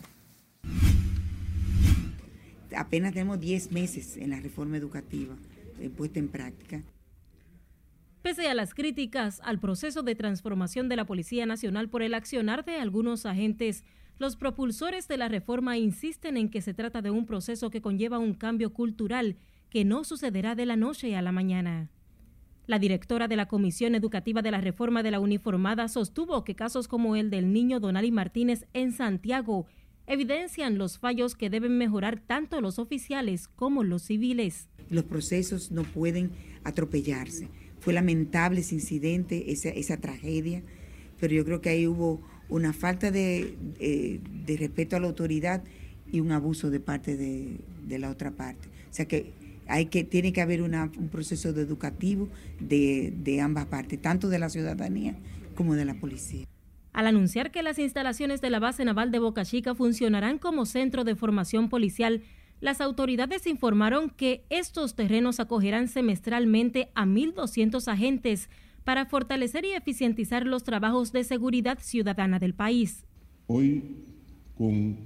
[2.75, 5.35] Apenas tenemos 10 meses en la reforma educativa
[5.79, 6.81] eh, puesta en práctica.
[8.23, 12.67] Pese a las críticas al proceso de transformación de la Policía Nacional por el accionar
[12.67, 13.83] de algunos agentes,
[14.19, 18.19] los propulsores de la reforma insisten en que se trata de un proceso que conlleva
[18.19, 19.37] un cambio cultural
[19.71, 21.89] que no sucederá de la noche a la mañana.
[22.67, 26.89] La directora de la Comisión Educativa de la Reforma de la Uniformada sostuvo que casos
[26.89, 29.67] como el del niño Donali Martínez en Santiago
[30.07, 34.69] evidencian los fallos que deben mejorar tanto los oficiales como los civiles.
[34.91, 36.33] Los procesos no pueden
[36.65, 37.49] atropellarse.
[37.81, 40.63] Fue lamentable ese incidente, esa, tragedia,
[41.19, 45.63] pero yo creo que ahí hubo una falta de, eh, respeto a la autoridad
[46.13, 48.69] y un abuso de parte de, la otra parte.
[48.91, 49.33] O sea que
[49.67, 52.29] hay que tiene que haber un proceso educativo
[52.61, 55.17] de, de ambas partes, tanto de la ciudadanía
[55.55, 56.47] como de la policía.
[56.93, 61.05] Al anunciar que las instalaciones de la base naval de Boca Chica funcionarán como centro
[61.05, 62.23] de formación policial,
[62.61, 68.49] las autoridades informaron que estos terrenos acogerán semestralmente a 1.200 agentes
[68.85, 73.05] para fortalecer y eficientizar los trabajos de seguridad ciudadana del país.
[73.47, 73.83] Hoy,
[74.57, 74.97] con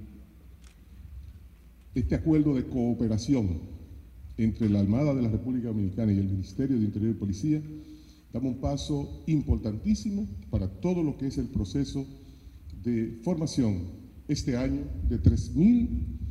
[1.93, 3.59] este acuerdo de cooperación
[4.37, 7.61] entre la Armada de la República Dominicana y el Ministerio de Interior y Policía,
[8.33, 12.05] damos un paso importantísimo para todo lo que es el proceso
[12.83, 13.83] de formación
[14.27, 16.24] este año de 3.000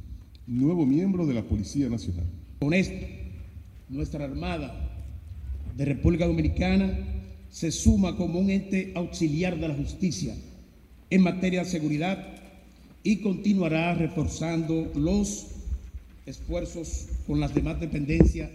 [0.46, 2.26] nuevos miembros de la Policía Nacional.
[2.61, 3.07] Con esto,
[3.88, 4.90] nuestra Armada
[5.76, 6.98] de República Dominicana
[7.50, 10.35] se suma como un ente auxiliar de la justicia
[11.11, 12.35] en materia de seguridad
[13.02, 15.48] y continuará reforzando los
[16.26, 18.50] esfuerzos con las demás dependencias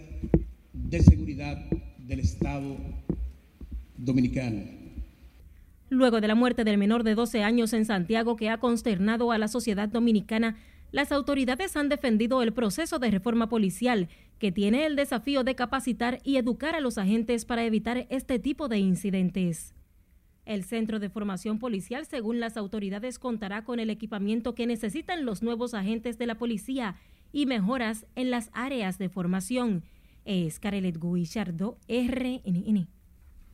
[0.72, 1.64] de seguridad
[1.98, 2.76] del Estado
[3.96, 4.62] dominicano.
[5.88, 9.38] Luego de la muerte del menor de 12 años en Santiago que ha consternado a
[9.38, 10.56] la sociedad dominicana,
[10.92, 16.20] las autoridades han defendido el proceso de reforma policial que tiene el desafío de capacitar
[16.24, 19.74] y educar a los agentes para evitar este tipo de incidentes.
[20.46, 25.42] El Centro de Formación Policial, según las autoridades, contará con el equipamiento que necesitan los
[25.42, 26.96] nuevos agentes de la policía
[27.32, 29.84] y mejoras en las áreas de formación.
[30.24, 32.88] Es Carelet Guillardo, RNN.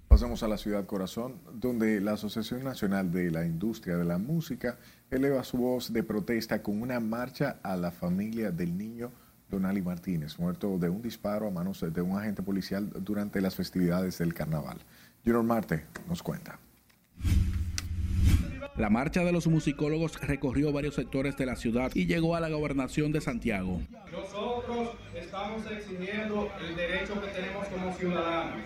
[0.09, 4.79] Pasamos a la ciudad corazón, donde la Asociación Nacional de la Industria de la Música
[5.11, 9.12] eleva su voz de protesta con una marcha a la familia del niño
[9.49, 14.19] Donali Martínez, muerto de un disparo a manos de un agente policial durante las festividades
[14.19, 14.79] del carnaval.
[15.25, 16.59] Junior Marte nos cuenta.
[18.77, 22.51] La marcha de los musicólogos recorrió varios sectores de la ciudad y llegó a la
[22.51, 23.81] gobernación de Santiago.
[24.12, 28.61] Nosotros estamos exigiendo el derecho que tenemos como ciudadanos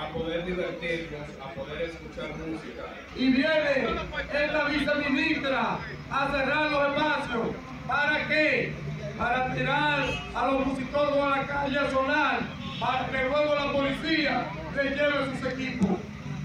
[0.00, 2.82] a poder divertirnos, a poder escuchar música.
[3.16, 3.88] Y viene
[4.32, 5.78] esta viceministra
[6.10, 7.48] a cerrar los espacios.
[7.86, 8.72] ¿Para qué?
[9.20, 10.00] para tirar
[10.34, 12.40] a los musicólogos a la calle a sonar,
[12.80, 15.98] para que luego la policía le lleve sus equipos.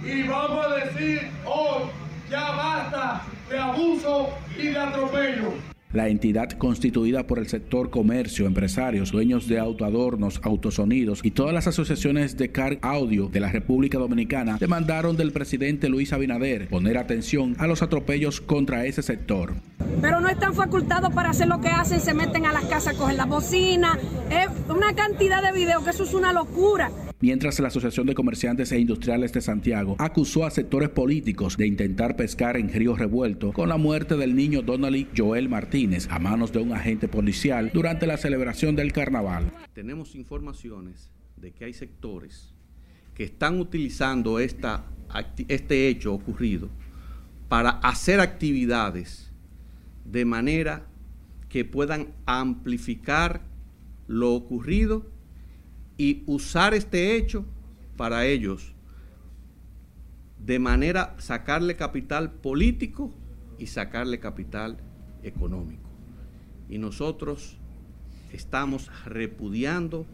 [0.03, 1.83] Y vamos a decir hoy,
[2.29, 5.74] ya basta de abuso y de atropello.
[5.95, 11.67] La entidad constituida por el sector comercio, empresarios, dueños de autoadornos, autosonidos y todas las
[11.67, 17.55] asociaciones de car audio de la República Dominicana demandaron del presidente Luis Abinader poner atención
[17.59, 19.53] a los atropellos contra ese sector.
[20.01, 23.15] Pero no están facultados para hacer lo que hacen, se meten a las casas, cogen
[23.15, 23.97] la bocina,
[24.29, 26.91] es una cantidad de videos que eso es una locura.
[27.21, 32.15] Mientras la Asociación de Comerciantes e Industriales de Santiago acusó a sectores políticos de intentar
[32.15, 36.59] pescar en río revuelto con la muerte del niño Donnelly Joel Martínez a manos de
[36.59, 39.51] un agente policial durante la celebración del carnaval.
[39.73, 42.53] Tenemos informaciones de que hay sectores
[43.13, 44.85] que están utilizando esta,
[45.47, 46.69] este hecho ocurrido
[47.47, 49.31] para hacer actividades
[50.03, 50.85] de manera
[51.49, 53.41] que puedan amplificar
[54.07, 55.14] lo ocurrido
[55.97, 57.45] y usar este hecho
[57.97, 58.73] para ellos
[60.45, 63.13] de manera sacarle capital político
[63.57, 64.77] y sacarle capital
[65.23, 65.89] económico.
[66.69, 67.57] Y nosotros
[68.31, 70.05] estamos repudiando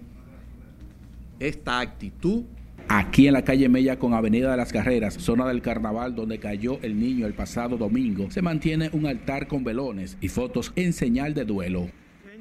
[1.40, 2.46] esta actitud
[2.88, 6.80] Aquí en la calle Mella con Avenida de las Carreras, zona del carnaval donde cayó
[6.82, 11.34] el niño el pasado domingo, se mantiene un altar con velones y fotos en señal
[11.34, 11.90] de duelo.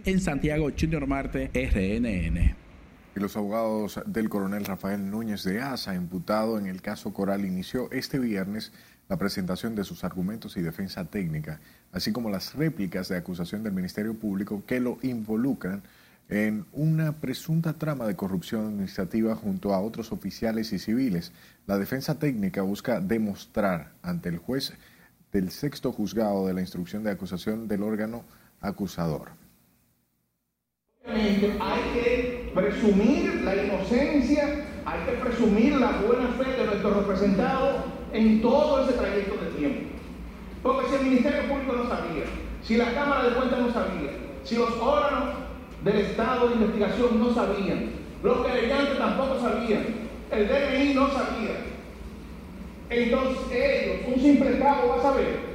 [0.04, 2.56] En Santiago, Junior Marte, RNN.
[3.14, 7.90] Y los abogados del coronel Rafael Núñez de Asa, imputado en el caso Coral, inició
[7.90, 8.72] este viernes
[9.08, 13.72] la presentación de sus argumentos y defensa técnica, así como las réplicas de acusación del
[13.72, 15.82] Ministerio Público que lo involucran
[16.28, 21.32] en una presunta trama de corrupción administrativa junto a otros oficiales y civiles.
[21.66, 24.72] La defensa técnica busca demostrar ante el juez
[25.32, 28.24] del sexto juzgado de la instrucción de acusación del órgano
[28.60, 29.30] acusador.
[32.54, 38.94] Presumir la inocencia, hay que presumir la buena fe de nuestro representado en todo ese
[38.94, 39.80] trayecto de tiempo.
[40.62, 42.24] Porque si el Ministerio Público no sabía,
[42.62, 44.10] si la Cámara de Cuentas no sabía,
[44.44, 45.34] si los órganos
[45.84, 47.90] del Estado de Investigación no sabían,
[48.22, 49.84] los querellantes tampoco sabían,
[50.30, 51.64] el DNI no sabía.
[52.90, 55.49] Entonces ellos, un simple cabo va a saber.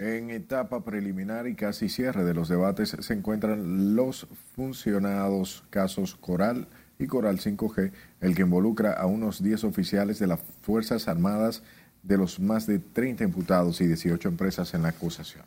[0.00, 6.68] En etapa preliminar y casi cierre de los debates se encuentran los funcionados casos Coral
[6.98, 11.62] y Coral 5G, el que involucra a unos 10 oficiales de las Fuerzas Armadas
[12.02, 15.44] de los más de 30 imputados y 18 empresas en la acusación.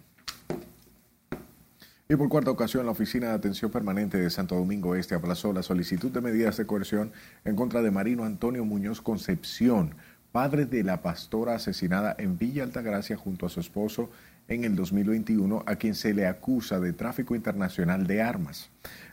[2.08, 5.64] Y por cuarta ocasión, la Oficina de Atención Permanente de Santo Domingo Este aplazó la
[5.64, 7.12] solicitud de medidas de coerción
[7.44, 9.96] en contra de Marino Antonio Muñoz Concepción,
[10.32, 14.12] padre de la pastora asesinada en Villa Altagracia junto a su esposo
[14.48, 18.70] en el 2021, a quien se le acusa de tráfico internacional de armas.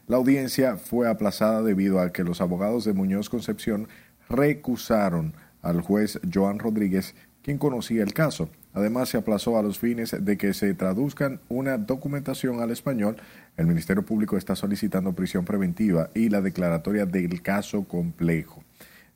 [0.06, 3.88] La audiencia fue aplazada debido a que los abogados de Muñoz Concepción
[4.28, 8.50] recusaron al juez Joan Rodríguez, quien conocía el caso.
[8.72, 13.16] Además, se aplazó a los fines de que se traduzcan una documentación al español.
[13.56, 18.62] El Ministerio Público está solicitando prisión preventiva y la declaratoria del caso complejo.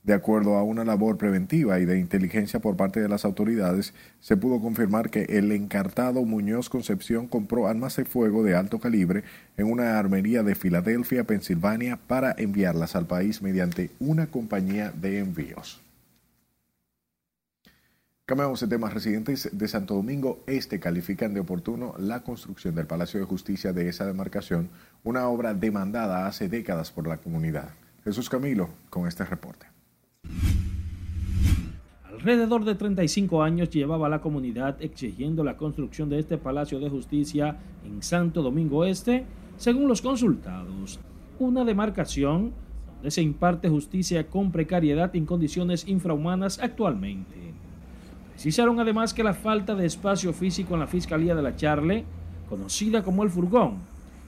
[0.04, 4.36] De acuerdo a una labor preventiva y de inteligencia por parte de las autoridades, se
[4.36, 9.24] pudo confirmar que el encartado Muñoz Concepción compró armas de fuego de alto calibre
[9.56, 15.80] en una armería de Filadelfia, Pensilvania, para enviarlas al país mediante una compañía de envíos.
[18.26, 18.90] Cambiamos de tema.
[18.90, 23.88] Residentes de Santo Domingo Este califican de oportuno la construcción del Palacio de Justicia de
[23.88, 24.68] esa demarcación,
[25.02, 27.70] una obra demandada hace décadas por la comunidad.
[28.04, 29.73] Jesús Camilo con este reporte.
[32.24, 37.58] Alrededor de 35 años llevaba la comunidad exigiendo la construcción de este Palacio de Justicia
[37.84, 39.26] en Santo Domingo Este,
[39.58, 41.00] según los consultados.
[41.38, 42.52] Una demarcación
[42.94, 47.36] donde se imparte justicia con precariedad y en condiciones infrahumanas actualmente.
[48.30, 52.04] Precisaron además que la falta de espacio físico en la Fiscalía de la Charle,
[52.48, 53.78] conocida como el Furgón,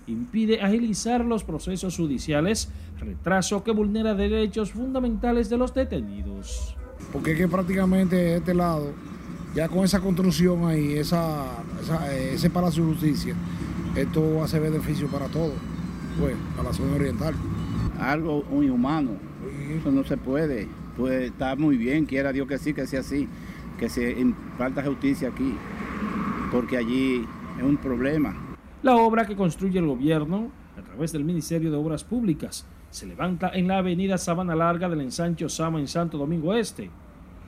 [0.07, 6.77] impide agilizar los procesos judiciales, retraso que vulnera derechos fundamentales de los detenidos.
[7.12, 8.92] Porque es que prácticamente este lado,
[9.55, 11.45] ya con esa construcción ahí, esa,
[12.33, 13.35] ese Palacio de Justicia,
[13.95, 15.55] esto hace beneficio para todos,
[16.19, 17.35] pues, para la zona oriental.
[17.99, 19.12] Algo muy humano,
[19.79, 23.29] eso no se puede, pues está muy bien, quiera Dios que sí, que sea así
[23.79, 24.16] que se
[24.57, 25.55] falta justicia aquí,
[26.51, 27.27] porque allí
[27.59, 28.35] es un problema.
[28.87, 33.51] La obra que construye el gobierno a través del Ministerio de Obras Públicas se levanta
[33.53, 36.88] en la avenida Sabana Larga del ensancho Sama en Santo Domingo Este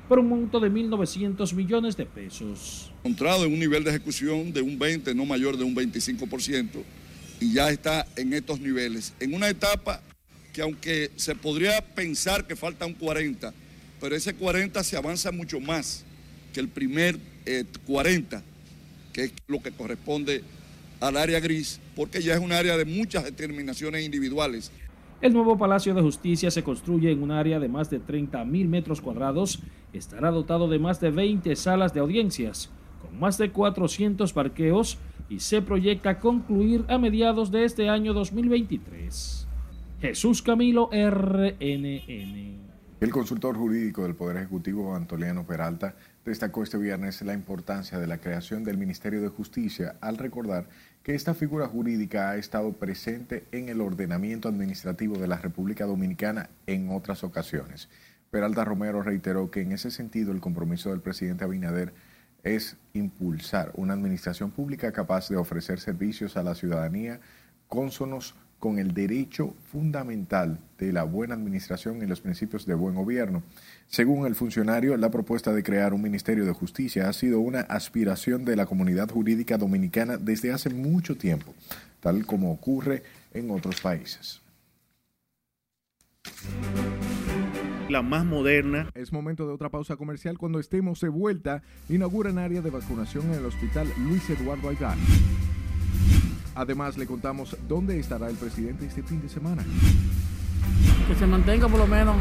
[0.08, 2.90] por un monto de 1.900 millones de pesos.
[3.04, 6.82] Encontrado en un nivel de ejecución de un 20, no mayor de un 25%,
[7.38, 10.00] y ya está en estos niveles, en una etapa
[10.52, 13.54] que aunque se podría pensar que falta un 40,
[14.00, 16.04] pero ese 40 se avanza mucho más
[16.52, 17.16] que el primer
[17.86, 18.42] 40, eh,
[19.12, 20.42] que es lo que corresponde
[21.00, 24.72] al área gris, porque ya es un área de muchas determinaciones individuales.
[25.20, 28.68] El nuevo Palacio de Justicia se construye en un área de más de 30 mil
[28.68, 29.60] metros cuadrados,
[29.92, 32.70] estará dotado de más de 20 salas de audiencias,
[33.02, 39.46] con más de 400 parqueos y se proyecta concluir a mediados de este año 2023.
[40.00, 42.68] Jesús Camilo RNN.
[43.00, 45.94] El consultor jurídico del Poder Ejecutivo, Antoliano Peralta,
[46.24, 50.68] destacó este viernes la importancia de la creación del Ministerio de Justicia al recordar
[51.02, 56.50] que esta figura jurídica ha estado presente en el ordenamiento administrativo de la República Dominicana
[56.66, 57.88] en otras ocasiones.
[58.30, 61.94] Peralta Romero reiteró que en ese sentido el compromiso del presidente Abinader
[62.42, 67.20] es impulsar una administración pública capaz de ofrecer servicios a la ciudadanía
[67.68, 73.42] cónsonos con el derecho fundamental de la buena administración y los principios de buen gobierno.
[73.88, 78.44] Según el funcionario, la propuesta de crear un Ministerio de Justicia ha sido una aspiración
[78.44, 81.54] de la comunidad jurídica dominicana desde hace mucho tiempo,
[82.00, 84.42] tal como ocurre en otros países.
[87.88, 88.90] La más moderna.
[88.94, 90.36] Es momento de otra pausa comercial.
[90.36, 94.98] Cuando estemos de vuelta, inauguran área de vacunación en el Hospital Luis Eduardo Aygar.
[96.54, 99.64] Además, le contamos dónde estará el presidente este fin de semana.
[101.08, 102.16] Que se mantenga por lo menos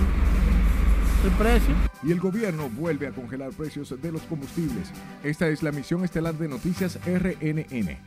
[1.24, 1.76] el precio.
[2.04, 4.92] Y el gobierno vuelve a congelar precios de los combustibles.
[5.24, 7.98] Esta es la misión estelar de Noticias RNN.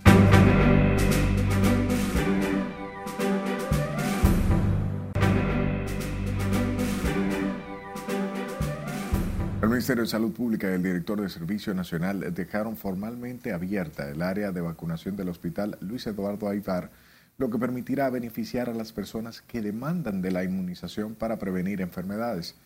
[9.62, 14.22] El Ministerio de Salud Pública y el director de Servicio Nacional dejaron formalmente abierta el
[14.22, 16.90] área de vacunación del Hospital Luis Eduardo Aibar,
[17.38, 22.56] lo que permitirá beneficiar a las personas que demandan de la inmunización para prevenir enfermedades.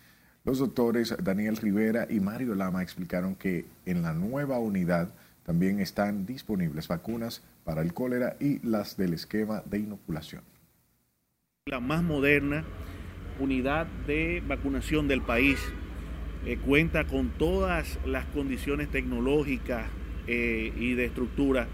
[0.45, 5.09] Los doctores Daniel Rivera y Mario Lama explicaron que en la nueva unidad
[5.43, 10.43] también están disponibles vacunas para el cólera y las del esquema de inoculación.
[11.65, 12.63] La más moderna
[13.39, 15.57] unidad de vacunación del país
[16.45, 19.87] eh, cuenta con todas las condiciones tecnológicas
[20.27, 21.67] eh, y de estructura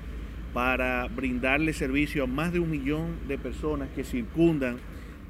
[0.54, 4.78] para brindarle servicio a más de un millón de personas que circundan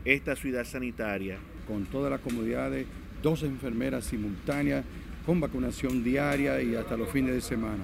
[0.06, 1.40] esta ciudad sanitaria.
[1.68, 2.86] Con todas las comodidades,
[3.22, 4.84] dos enfermeras simultáneas,
[5.26, 7.84] con vacunación diaria y hasta los fines de semana.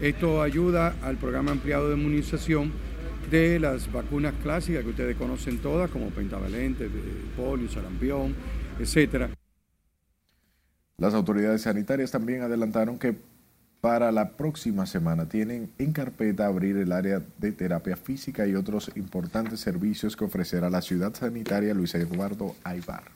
[0.00, 2.70] Esto ayuda al programa ampliado de inmunización
[3.30, 6.88] de las vacunas clásicas que ustedes conocen todas, como pentavalente,
[7.36, 8.34] polio, sarampión,
[8.78, 9.30] etcétera.
[10.98, 13.16] Las autoridades sanitarias también adelantaron que
[13.80, 18.90] para la próxima semana tienen en carpeta abrir el área de terapia física y otros
[18.96, 23.15] importantes servicios que ofrecerá la ciudad sanitaria Luis Eduardo Aibar.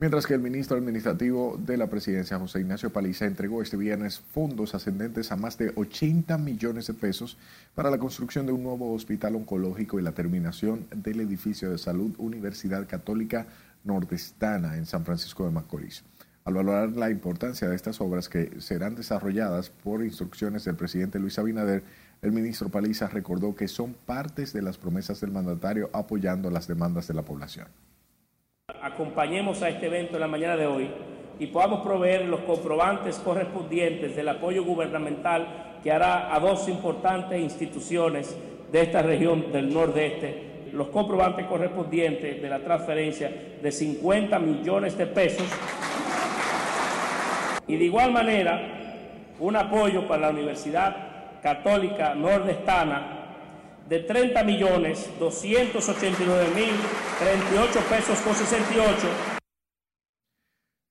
[0.00, 4.76] Mientras que el ministro administrativo de la presidencia, José Ignacio Paliza, entregó este viernes fondos
[4.76, 7.36] ascendentes a más de 80 millones de pesos
[7.74, 12.14] para la construcción de un nuevo hospital oncológico y la terminación del edificio de salud
[12.18, 13.48] Universidad Católica
[13.82, 16.04] Nordestana en San Francisco de Macorís.
[16.44, 21.40] Al valorar la importancia de estas obras que serán desarrolladas por instrucciones del presidente Luis
[21.40, 21.82] Abinader,
[22.22, 27.08] el ministro Paliza recordó que son partes de las promesas del mandatario apoyando las demandas
[27.08, 27.66] de la población.
[28.82, 30.90] Acompañemos a este evento en la mañana de hoy
[31.38, 38.36] y podamos proveer los comprobantes correspondientes del apoyo gubernamental que hará a dos importantes instituciones
[38.70, 45.06] de esta región del nordeste, los comprobantes correspondientes de la transferencia de 50 millones de
[45.06, 45.46] pesos.
[47.66, 48.60] Y de igual manera,
[49.40, 53.17] un apoyo para la Universidad Católica Nordestana
[53.88, 56.70] de 30 millones 289 mil
[57.18, 59.08] 38 pesos con 68.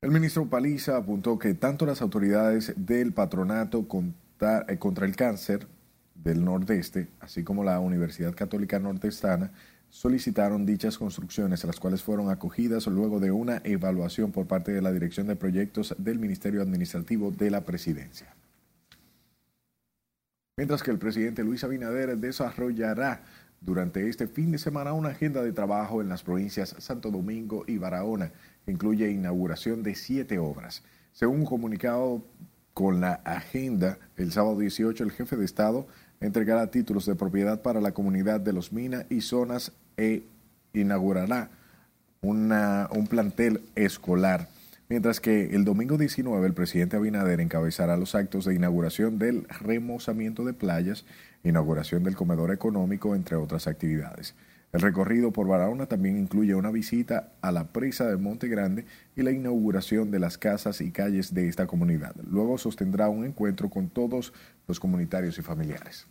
[0.01, 5.67] El ministro Paliza apuntó que tanto las autoridades del patronato contra, eh, contra el cáncer
[6.15, 9.51] del Nordeste, así como la Universidad Católica Nordestana,
[9.89, 14.91] solicitaron dichas construcciones, las cuales fueron acogidas luego de una evaluación por parte de la
[14.91, 18.36] Dirección de Proyectos del Ministerio Administrativo de la Presidencia.
[20.57, 23.21] Mientras que el presidente Luis Abinader desarrollará
[23.61, 27.77] durante este fin de semana una agenda de trabajo en las provincias Santo Domingo y
[27.77, 28.31] Barahona,
[28.65, 30.81] que incluye inauguración de siete obras.
[31.13, 32.25] Según un comunicado
[32.73, 35.85] con la agenda, el sábado 18 el jefe de Estado
[36.21, 40.23] entregará títulos de propiedad para la comunidad de Los Minas y zonas e
[40.73, 41.51] inaugurará
[42.21, 44.47] una, un plantel escolar.
[44.89, 50.45] Mientras que el domingo 19 el presidente Abinader encabezará los actos de inauguración del remozamiento
[50.45, 51.05] de playas,
[51.43, 54.33] inauguración del comedor económico, entre otras actividades.
[54.71, 58.85] El recorrido por Barahona también incluye una visita a la presa de Monte Grande
[59.15, 62.15] y la inauguración de las casas y calles de esta comunidad.
[62.29, 64.33] Luego sostendrá un encuentro con todos
[64.67, 66.07] los comunitarios y familiares.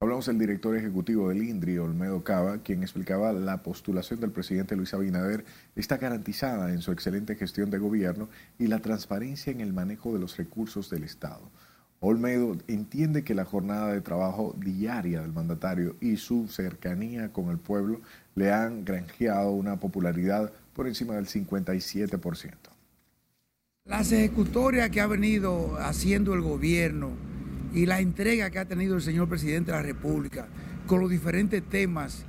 [0.00, 4.94] Hablamos del director ejecutivo del INDRI, Olmedo Cava, quien explicaba la postulación del presidente Luis
[4.94, 5.44] Abinader
[5.74, 8.28] está garantizada en su excelente gestión de gobierno
[8.60, 11.50] y la transparencia en el manejo de los recursos del Estado.
[11.98, 17.58] Olmedo entiende que la jornada de trabajo diaria del mandatario y su cercanía con el
[17.58, 18.00] pueblo
[18.36, 22.52] le han granjeado una popularidad por encima del 57%.
[23.84, 27.10] Las ejecutorias que ha venido haciendo el gobierno
[27.74, 30.46] y la entrega que ha tenido el señor presidente de la República
[30.86, 32.24] con los diferentes temas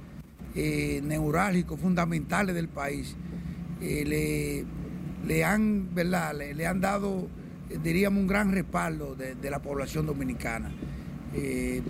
[0.55, 3.15] eh, neurálgicos, fundamentales del país,
[3.81, 4.65] eh,
[5.25, 6.35] le, han, ¿verdad?
[6.35, 7.27] Le, han dado,
[7.83, 10.71] diríamos, un gran respaldo de, la población dominicana.
[11.35, 11.81] Eh,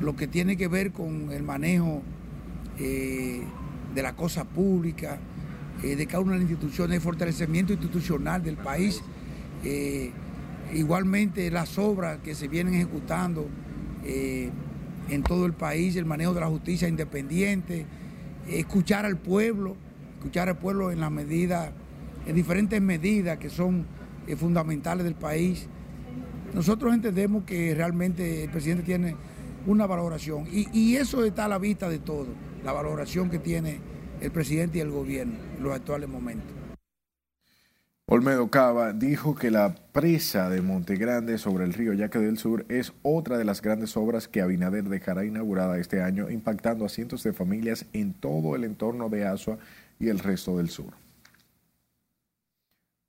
[0.00, 2.02] lo que tiene que ver con el manejo
[2.78, 3.42] de
[4.02, 5.18] la cosa pública,
[5.82, 9.02] de cada una de las instituciones, el fortalecimiento institucional del país.
[10.74, 13.48] Igualmente las obras que se vienen ejecutando
[14.04, 17.86] en todo el país, el manejo de la justicia independiente,
[18.48, 19.76] escuchar al pueblo,
[20.18, 21.70] escuchar al pueblo en las medidas,
[22.26, 23.86] en diferentes medidas que son
[24.26, 25.66] eh, fundamentales del país.
[26.54, 29.16] Nosotros entendemos que realmente el presidente tiene
[29.66, 32.28] una valoración y, y eso está a la vista de todo,
[32.64, 33.80] la valoración que tiene
[34.20, 36.57] el presidente y el gobierno en los actuales momentos.
[38.10, 42.94] Olmedo Cava dijo que la presa de Montegrande sobre el río Yaque del Sur es
[43.02, 47.34] otra de las grandes obras que Abinader dejará inaugurada este año, impactando a cientos de
[47.34, 49.58] familias en todo el entorno de Asua
[50.00, 50.94] y el resto del sur.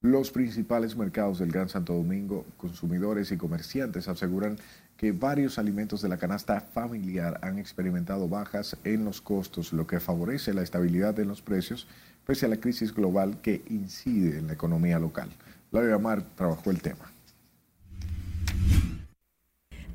[0.01, 4.57] Los principales mercados del Gran Santo Domingo, consumidores y comerciantes aseguran
[4.97, 10.01] que varios alimentos de la canasta familiar han experimentado bajas en los costos, lo que
[10.01, 11.87] favorece la estabilidad en los precios
[12.29, 15.29] pese a la crisis global que incide en la economía local.
[15.71, 17.11] Laura Mar trabajó el tema.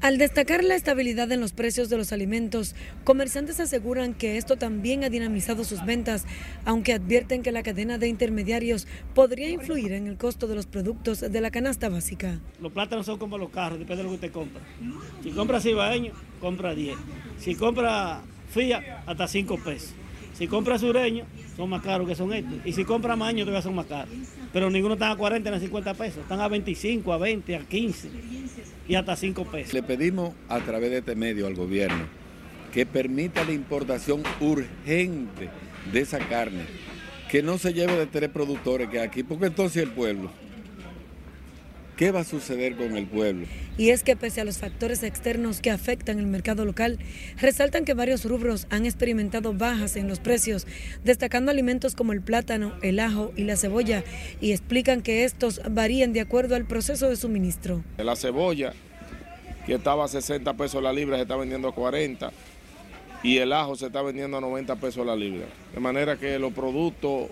[0.00, 2.74] Al destacar la estabilidad en los precios de los alimentos,
[3.04, 6.26] comerciantes aseguran que esto también ha dinamizado sus ventas,
[6.64, 11.20] aunque advierten que la cadena de intermediarios podría influir en el costo de los productos
[11.20, 12.40] de la canasta básica.
[12.60, 14.60] Los plátanos son como los carros, depende de lo que usted compra.
[15.22, 16.96] Si compra cibaeño, compra 10.
[17.38, 19.94] Si compra FIA, hasta 5 pesos.
[20.34, 21.24] Si compra sureño,
[21.56, 22.54] son más caros que son estos.
[22.64, 24.12] Y si compra maño, todavía son más caros.
[24.52, 26.18] Pero ninguno está a 40 ni a 50 pesos.
[26.18, 28.08] Están a 25, a 20, a 15
[28.88, 29.72] y hasta 5 pesos.
[29.72, 32.04] Le pedimos a través de este medio al gobierno
[32.72, 35.48] que permita la importación urgente
[35.92, 36.64] de esa carne.
[37.30, 40.30] Que no se lleve de tres productores que aquí, porque entonces el pueblo
[41.96, 43.46] ¿Qué va a suceder con el pueblo?
[43.78, 46.98] Y es que pese a los factores externos que afectan el mercado local,
[47.40, 50.66] resaltan que varios rubros han experimentado bajas en los precios,
[51.04, 54.02] destacando alimentos como el plátano, el ajo y la cebolla,
[54.40, 57.84] y explican que estos varían de acuerdo al proceso de suministro.
[57.96, 58.72] La cebolla,
[59.64, 62.32] que estaba a 60 pesos la libra, se está vendiendo a 40
[63.22, 65.46] y el ajo se está vendiendo a 90 pesos la libra.
[65.72, 67.28] De manera que los productos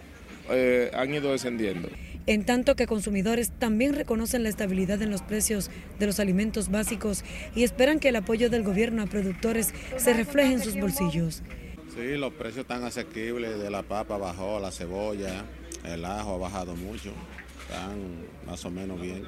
[0.51, 1.89] eh, han ido descendiendo
[2.27, 7.25] en tanto que consumidores también reconocen la estabilidad en los precios de los alimentos básicos
[7.55, 11.43] y esperan que el apoyo del gobierno a productores se refleje en sus bolsillos.
[11.95, 15.45] Sí, los precios están asequibles, de la papa bajó, la cebolla,
[15.85, 17.12] el ajo ha bajado mucho,
[17.68, 17.99] están
[18.47, 19.25] más o menos bien.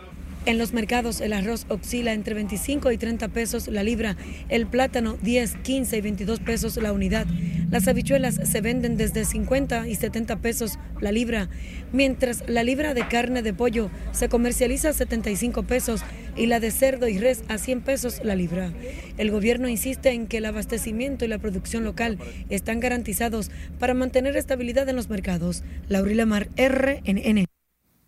[0.47, 4.19] En los mercados el arroz oscila entre 25 y 30 pesos la libra,
[4.51, 7.27] el plátano 10, 15 y 22 pesos la unidad.
[7.71, 11.49] Las habichuelas se venden desde 50 y 70 pesos la libra,
[11.93, 16.03] mientras la libra de carne de pollo se comercializa a 75 pesos
[16.37, 18.71] y la de cerdo y res a 100 pesos la libra.
[19.17, 22.19] El gobierno insiste en que el abastecimiento y la producción local
[22.51, 25.65] están garantizados para mantener estabilidad en los mercados.
[25.89, 27.47] Laurila Mar, RNN.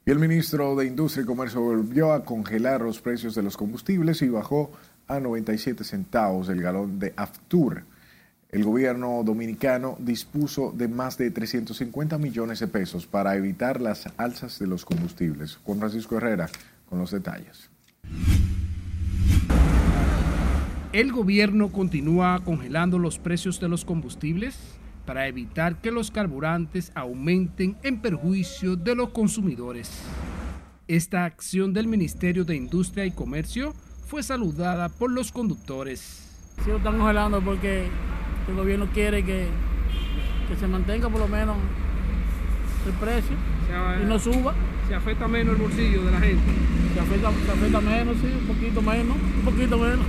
[0.09, 4.23] Y el ministro de Industria y Comercio volvió a congelar los precios de los combustibles
[4.23, 4.71] y bajó
[5.09, 7.83] a 97 centavos el galón de Aftur.
[8.51, 14.61] El gobierno dominicano dispuso de más de 350 millones de pesos para evitar las alzas
[14.61, 15.57] de los combustibles.
[15.65, 16.49] Juan Francisco Herrera
[16.89, 17.69] con los detalles.
[20.93, 24.57] El gobierno continúa congelando los precios de los combustibles
[25.07, 30.03] para evitar que los carburantes aumenten en perjuicio de los consumidores.
[30.89, 33.73] Esta acción del Ministerio de Industria y Comercio
[34.07, 36.23] fue saludada por los conductores.
[36.65, 37.89] Sí, lo están congelando porque
[38.49, 39.49] el gobierno quiere que,
[40.59, 41.57] se mantenga por lo menos
[42.87, 43.37] el precio
[44.01, 44.55] y no suba.
[44.87, 46.53] Se afecta menos el bolsillo de la gente.
[46.95, 50.07] Se afecta, se afecta menos, sí, un poquito menos, un poquito menos.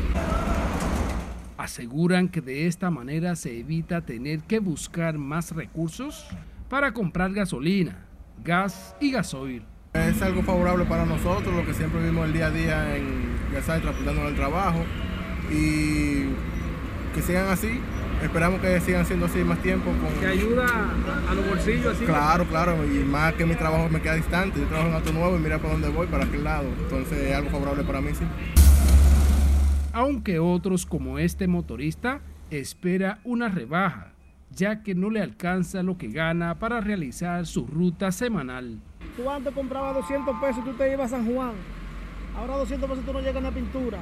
[1.58, 6.28] Aseguran que de esta manera se evita tener que buscar más recursos
[6.70, 8.06] para comprar gasolina,
[8.44, 9.64] gas y gasoil.
[9.94, 13.64] Es algo favorable para nosotros, lo que siempre vimos el día a día en ya
[13.64, 14.84] sabes, transportando al trabajo
[15.52, 16.26] y
[17.16, 17.80] que sigan así.
[18.22, 19.86] Esperamos que sigan siendo así más tiempo.
[19.86, 20.20] Con...
[20.20, 20.66] ¿Que ayuda
[21.30, 22.06] a los bolsillos así?
[22.06, 24.60] Claro, claro, y más que mi trabajo me queda distante.
[24.60, 26.68] Yo trabajo en Auto Nuevo y mira por dónde voy, para aquel lado.
[26.80, 28.26] Entonces es algo favorable para mí, sí.
[29.98, 32.22] Aunque otros como este motorista
[32.52, 34.14] espera una rebaja,
[34.52, 38.78] ya que no le alcanza lo que gana para realizar su ruta semanal.
[39.16, 41.54] Tú antes comprabas 200 pesos, tú te ibas a San Juan.
[42.36, 43.98] Ahora 200 pesos tú no llegas a la pintura.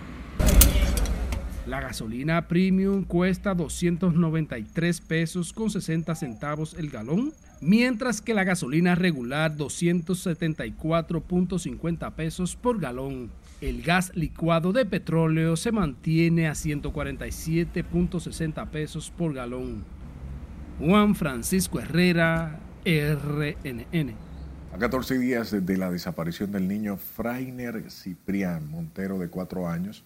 [1.65, 7.31] La gasolina premium cuesta 293 pesos con 60 centavos el galón,
[7.61, 13.31] mientras que la gasolina regular 274.50 pesos por galón.
[13.61, 19.85] El gas licuado de petróleo se mantiene a 147.60 pesos por galón.
[20.77, 24.13] Juan Francisco Herrera, RNN.
[24.73, 30.03] A 14 días de la desaparición del niño Frainer Ciprián Montero de 4 años,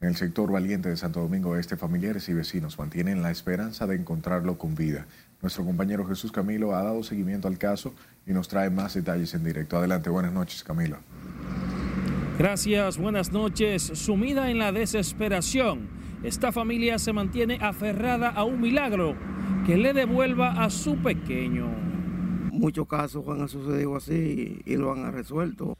[0.00, 3.96] en el sector valiente de Santo Domingo Este, familiares y vecinos mantienen la esperanza de
[3.96, 5.08] encontrarlo con vida.
[5.40, 7.96] Nuestro compañero Jesús Camilo ha dado seguimiento al caso
[8.26, 9.76] y nos trae más detalles en directo.
[9.76, 10.98] Adelante, buenas noches Camilo.
[12.38, 13.82] Gracias, buenas noches.
[13.82, 15.88] Sumida en la desesperación,
[16.22, 19.14] esta familia se mantiene aferrada a un milagro
[19.66, 21.66] que le devuelva a su pequeño.
[22.50, 25.76] Muchos casos han sucedido así y lo han resuelto.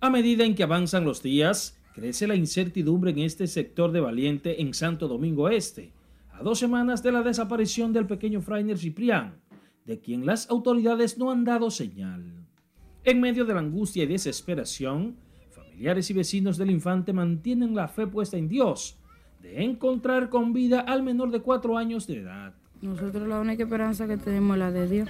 [0.00, 4.62] A medida en que avanzan los días, crece la incertidumbre en este sector de Valiente
[4.62, 5.92] en Santo Domingo Este,
[6.32, 9.34] a dos semanas de la desaparición del pequeño Frainer Ciprián,
[9.84, 12.46] de quien las autoridades no han dado señal.
[13.04, 15.16] En medio de la angustia y desesperación,
[15.80, 18.98] familiares y vecinos del infante mantienen la fe puesta en Dios
[19.40, 22.52] de encontrar con vida al menor de cuatro años de edad.
[22.82, 25.08] Nosotros la única esperanza que tenemos es la de Dios,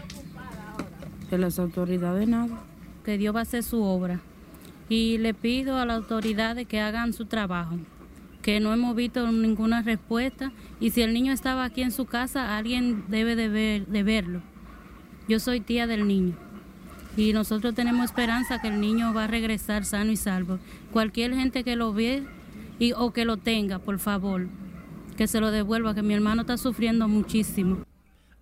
[1.29, 2.63] de las autoridades nada.
[3.05, 4.21] Que Dios va a hacer su obra.
[4.89, 7.77] Y le pido a las autoridades que hagan su trabajo,
[8.41, 12.57] que no hemos visto ninguna respuesta y si el niño estaba aquí en su casa,
[12.57, 14.41] alguien debe de, ver, de verlo.
[15.27, 16.37] Yo soy tía del niño
[17.21, 20.59] y nosotros tenemos esperanza que el niño va a regresar sano y salvo.
[20.91, 22.23] Cualquier gente que lo ve
[22.79, 24.49] y, o que lo tenga, por favor,
[25.19, 27.85] que se lo devuelva, que mi hermano está sufriendo muchísimo.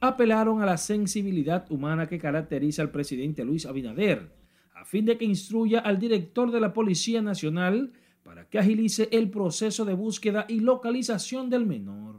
[0.00, 4.30] Apelaron a la sensibilidad humana que caracteriza al presidente Luis Abinader,
[4.76, 7.90] a fin de que instruya al director de la Policía Nacional
[8.22, 12.14] para que agilice el proceso de búsqueda y localización del menor.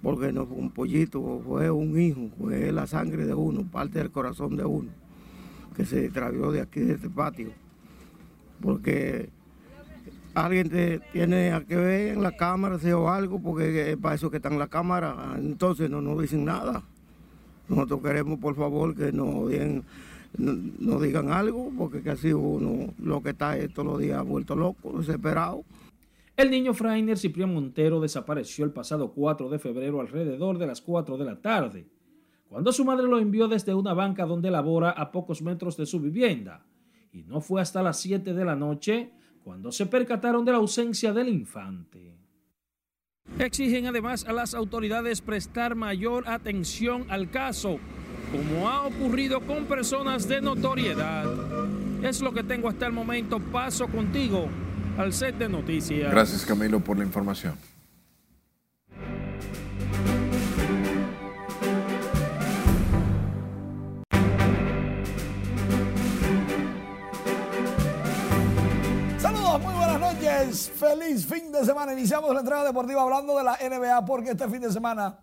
[0.00, 4.10] Porque no fue un pollito, fue un hijo, fue la sangre de uno, parte del
[4.10, 5.01] corazón de uno
[5.72, 7.50] que se travió de aquí, de este patio.
[8.60, 9.28] Porque
[10.34, 14.48] alguien te tiene que ver en la cámara o algo, porque para eso que está
[14.48, 16.82] en la cámara, entonces no nos dicen nada.
[17.68, 19.84] Nosotros queremos, por favor, que nos digan,
[20.36, 25.64] no, digan algo, porque así uno lo que está todos los días vuelto loco, desesperado.
[26.36, 31.18] El niño Frainer Ciprián Montero desapareció el pasado 4 de febrero alrededor de las 4
[31.18, 31.86] de la tarde
[32.52, 36.00] cuando su madre lo envió desde una banca donde labora a pocos metros de su
[36.00, 36.62] vivienda,
[37.10, 39.10] y no fue hasta las 7 de la noche
[39.42, 42.14] cuando se percataron de la ausencia del infante.
[43.38, 47.78] Exigen además a las autoridades prestar mayor atención al caso,
[48.30, 51.24] como ha ocurrido con personas de notoriedad.
[52.04, 53.40] Es lo que tengo hasta el momento.
[53.40, 54.48] Paso contigo
[54.98, 56.10] al set de noticias.
[56.10, 57.54] Gracias Camilo por la información.
[70.74, 71.92] Feliz fin de semana.
[71.92, 75.18] Iniciamos la entrega deportiva hablando de la NBA porque este fin de semana,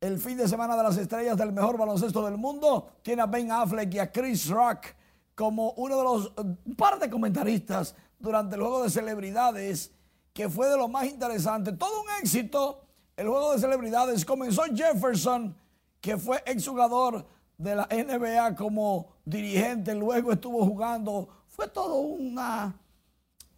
[0.00, 3.50] el fin de semana de las estrellas del mejor baloncesto del mundo, tiene a Ben
[3.50, 4.86] Affleck y a Chris Rock
[5.34, 9.92] como uno de los un par de comentaristas durante el juego de celebridades
[10.32, 11.72] que fue de lo más interesante.
[11.72, 12.80] Todo un éxito.
[13.16, 15.54] El juego de celebridades comenzó Jefferson,
[16.00, 17.26] que fue exjugador
[17.58, 21.28] de la NBA como dirigente, luego estuvo jugando.
[21.48, 22.74] Fue todo una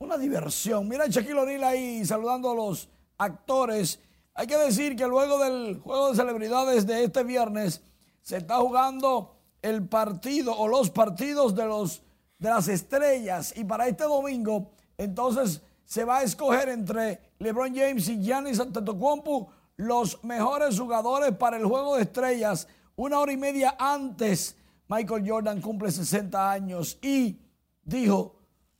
[0.04, 0.86] una diversión.
[0.88, 2.88] Mira a Shaquille O'Neal ahí saludando a los
[3.18, 3.98] actores.
[4.34, 7.82] Hay que decir que luego del juego de celebridades de este viernes
[8.22, 12.02] se está jugando el partido o los partidos de los
[12.38, 18.08] de las estrellas y para este domingo entonces se va a escoger entre LeBron James
[18.08, 22.68] y Giannis Antetokounmpo los mejores jugadores para el juego de estrellas.
[22.96, 24.56] Una hora y media antes
[24.88, 27.38] Michael Jordan cumple 60 años y
[27.82, 28.33] dijo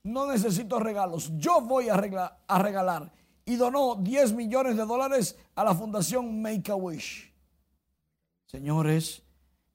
[0.05, 3.11] no necesito regalos, yo voy a, regalar.
[3.47, 7.33] Y donó 10 millones de dólares a la fundación Make a Wish.
[8.47, 9.23] Señores,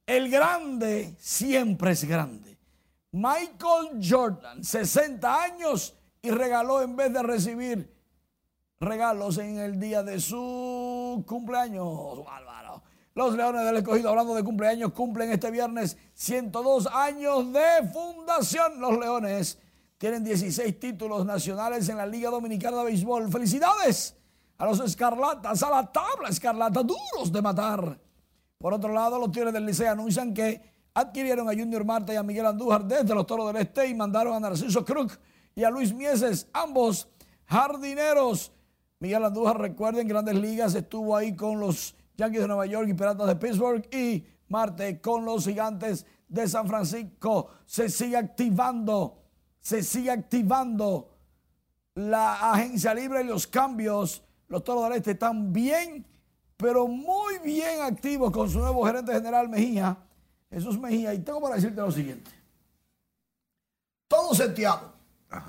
[0.06, 2.58] el grande siempre es grande.
[3.12, 7.92] Michael Jordan, 60 años y regaló en vez de recibir
[8.78, 12.20] regalos en el día de su cumpleaños.
[13.14, 18.80] Los Leones del Escogido, hablando de cumpleaños, cumplen este viernes 102 años de fundación.
[18.80, 19.58] Los Leones
[20.00, 23.30] tienen 16 títulos nacionales en la Liga Dominicana de Béisbol.
[23.30, 24.16] Felicidades
[24.56, 28.00] a los Escarlatas, a la tabla Escarlata, duros de matar.
[28.56, 30.62] Por otro lado, los Tigres del Liceo anuncian que
[30.94, 34.32] adquirieron a Junior Marta y a Miguel Andújar desde los Toros del Este y mandaron
[34.32, 35.12] a Narciso Crook
[35.54, 37.06] y a Luis Mieses, ambos
[37.44, 38.52] jardineros.
[39.00, 43.26] Miguel Andújar, recuerden, Grandes Ligas estuvo ahí con los Yankees de Nueva York y Piratas
[43.26, 47.48] de Pittsburgh y Marte con los Gigantes de San Francisco.
[47.66, 49.19] Se sigue activando,
[49.60, 51.10] se sigue activando
[51.94, 54.22] la agencia libre y los cambios.
[54.48, 56.04] Los Toros del Este están bien,
[56.56, 59.96] pero muy bien activos con su nuevo gerente general Mejía,
[60.50, 61.14] Jesús Mejía.
[61.14, 62.30] Y tengo para decirte lo siguiente.
[64.08, 64.92] Todo seteado.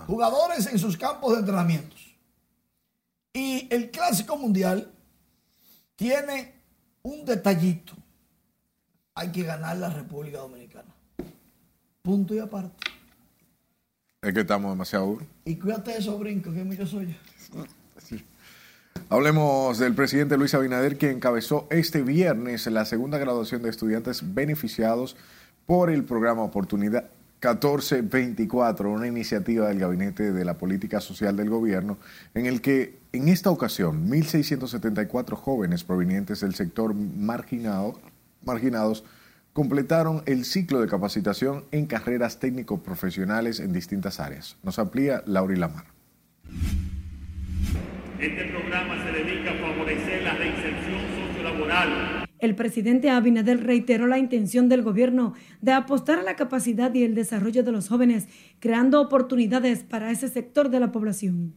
[0.06, 2.16] Jugadores en sus campos de entrenamientos.
[3.34, 4.94] Y el Clásico Mundial
[5.96, 6.62] tiene
[7.02, 7.94] un detallito.
[9.16, 10.94] Hay que ganar la República Dominicana.
[12.04, 12.92] Punto y aparte.
[14.24, 15.28] Es que estamos demasiado duros.
[15.46, 17.16] Y cuídate de esos brincos, que mucho soy
[19.10, 25.18] Hablemos del presidente Luis Abinader, que encabezó este viernes la segunda graduación de estudiantes beneficiados
[25.66, 27.10] por el programa Oportunidad
[27.42, 31.98] 1424, una iniciativa del Gabinete de la Política Social del Gobierno,
[32.36, 38.00] en el que en esta ocasión 1.674 jóvenes provenientes del sector marginado,
[38.46, 39.04] marginados
[39.54, 44.58] completaron el ciclo de capacitación en carreras técnico-profesionales en distintas áreas.
[44.64, 45.86] Nos amplía Laura Lamar.
[48.20, 51.02] Este programa se dedica a favorecer la reinserción
[51.34, 52.26] sociolaboral.
[52.40, 57.14] El presidente Abinader reiteró la intención del gobierno de apostar a la capacidad y el
[57.14, 58.28] desarrollo de los jóvenes,
[58.60, 61.54] creando oportunidades para ese sector de la población.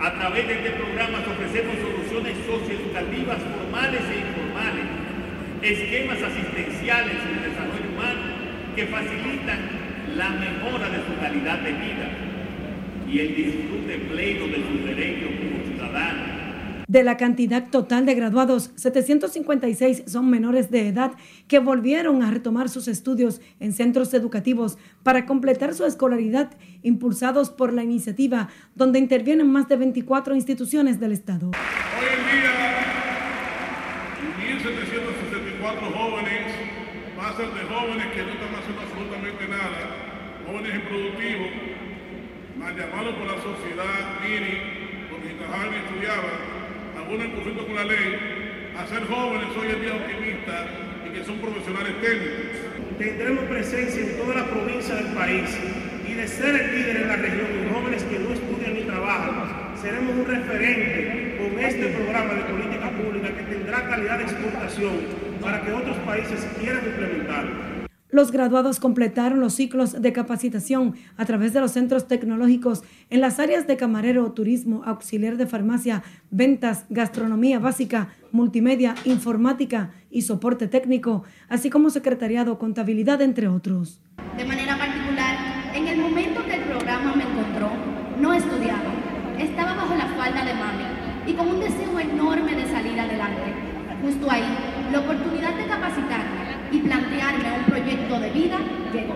[0.00, 4.27] A través de este programa ofrecemos soluciones socioeducativas formales e
[5.62, 8.20] esquemas asistenciales en el desarrollo humano
[8.74, 9.58] que facilitan
[10.16, 12.10] la mejora de su calidad de vida
[13.10, 16.38] y el disfrute pleno de sus derechos como ciudadanos.
[16.88, 21.12] De la cantidad total de graduados, 756 son menores de edad
[21.46, 26.50] que volvieron a retomar sus estudios en centros educativos para completar su escolaridad,
[26.82, 31.50] impulsados por la iniciativa, donde intervienen más de 24 instituciones del Estado.
[31.50, 32.52] Hoy en día,
[34.56, 36.68] 1.764 jóvenes
[37.38, 39.78] de jóvenes que no están haciendo absolutamente nada,
[40.42, 41.50] jóvenes improductivos,
[42.58, 46.38] mal llamados por la sociedad, Miri, porque trabajaban y estudiaban,
[46.98, 50.66] algunos en conflicto con la ley, a ser jóvenes hoy en día optimistas
[51.06, 52.58] y que son profesionales técnicos.
[52.98, 55.46] Tendremos presencia en toda la provincia del país
[56.10, 59.78] y de ser el líder en la región de jóvenes que no estudian ni trabajan,
[59.78, 65.62] seremos un referente con este programa de política pública que tendrá calidad de exportación para
[65.62, 67.68] que otros países quieran implementarlo.
[68.10, 73.38] Los graduados completaron los ciclos de capacitación a través de los centros tecnológicos en las
[73.38, 81.24] áreas de camarero, turismo, auxiliar de farmacia, ventas, gastronomía básica, multimedia, informática y soporte técnico,
[81.50, 84.00] así como secretariado, contabilidad, entre otros.
[84.38, 85.36] De manera particular,
[85.74, 87.70] en el momento que el programa me encontró,
[88.18, 88.90] no estudiaba,
[89.38, 93.52] estaba bajo la falda de mami y con un deseo enorme de salir adelante.
[94.00, 94.44] Justo ahí,
[94.92, 98.58] la oportunidad de capacitarme y plantearme un proyecto de vida
[98.92, 99.14] llegó.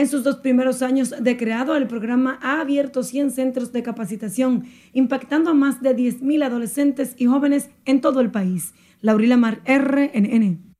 [0.00, 4.64] En sus dos primeros años de creado, el programa ha abierto 100 centros de capacitación,
[4.94, 8.72] impactando a más de 10.000 adolescentes y jóvenes en todo el país.
[9.02, 10.74] Laurila Mar, RNN.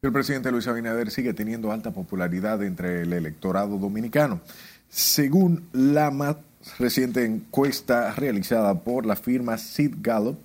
[0.00, 4.40] El presidente Luis Abinader sigue teniendo alta popularidad entre el electorado dominicano.
[4.88, 6.36] Según la más
[6.78, 10.38] reciente encuesta realizada por la firma Sid Gallup,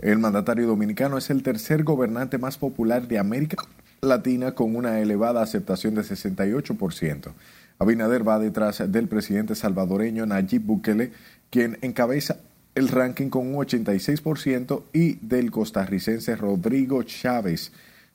[0.00, 3.64] el mandatario dominicano es el tercer gobernante más popular de América
[4.04, 7.30] Latina con una elevada aceptación de 68%.
[7.78, 11.12] Abinader va detrás del presidente salvadoreño Nayib Bukele,
[11.50, 12.38] quien encabeza
[12.74, 17.70] el ranking con un 86% y del costarricense Rodrigo Chávez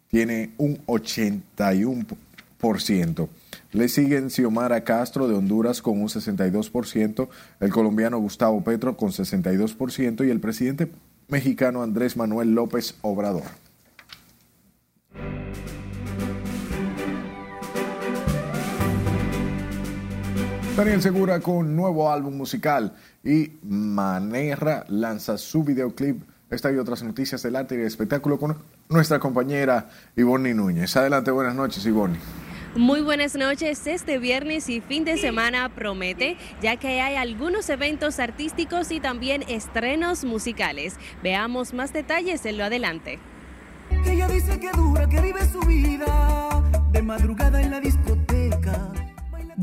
[0.10, 3.30] tiene un 81%.
[3.72, 7.30] Le siguen Xiomara Castro de Honduras con un 62%,
[7.62, 10.92] el colombiano Gustavo Petro con 62% y el presidente
[11.30, 13.67] mexicano Andrés Manuel López Obrador.
[20.78, 22.94] Daniel Segura con nuevo álbum musical
[23.24, 26.22] y Manera lanza su videoclip.
[26.52, 28.56] Esta y otras noticias del arte y del espectáculo con
[28.88, 30.96] nuestra compañera Ivonne Núñez.
[30.96, 32.20] Adelante, buenas noches Ivonne.
[32.76, 33.88] Muy buenas noches.
[33.88, 39.44] Este viernes y fin de semana promete, ya que hay algunos eventos artísticos y también
[39.48, 40.96] estrenos musicales.
[41.24, 43.18] Veamos más detalles en lo adelante.
[44.10, 48.92] Ella dice que dura, que vive su vida de madrugada en la discoteca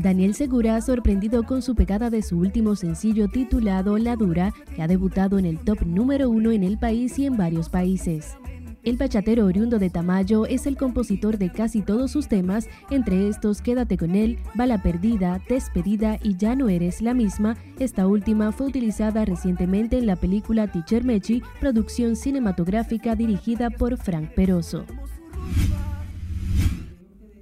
[0.05, 4.83] Daniel Segura ha sorprendido con su pegada de su último sencillo titulado La Dura, que
[4.83, 8.37] ha debutado en el top número uno en el país y en varios países.
[8.85, 13.63] El bachatero oriundo de Tamayo es el compositor de casi todos sus temas, entre estos
[13.63, 17.57] Quédate con él, Bala Perdida, Despedida y Ya no eres la misma.
[17.79, 24.29] Esta última fue utilizada recientemente en la película Teacher Mechi, producción cinematográfica dirigida por Frank
[24.35, 24.85] Peroso.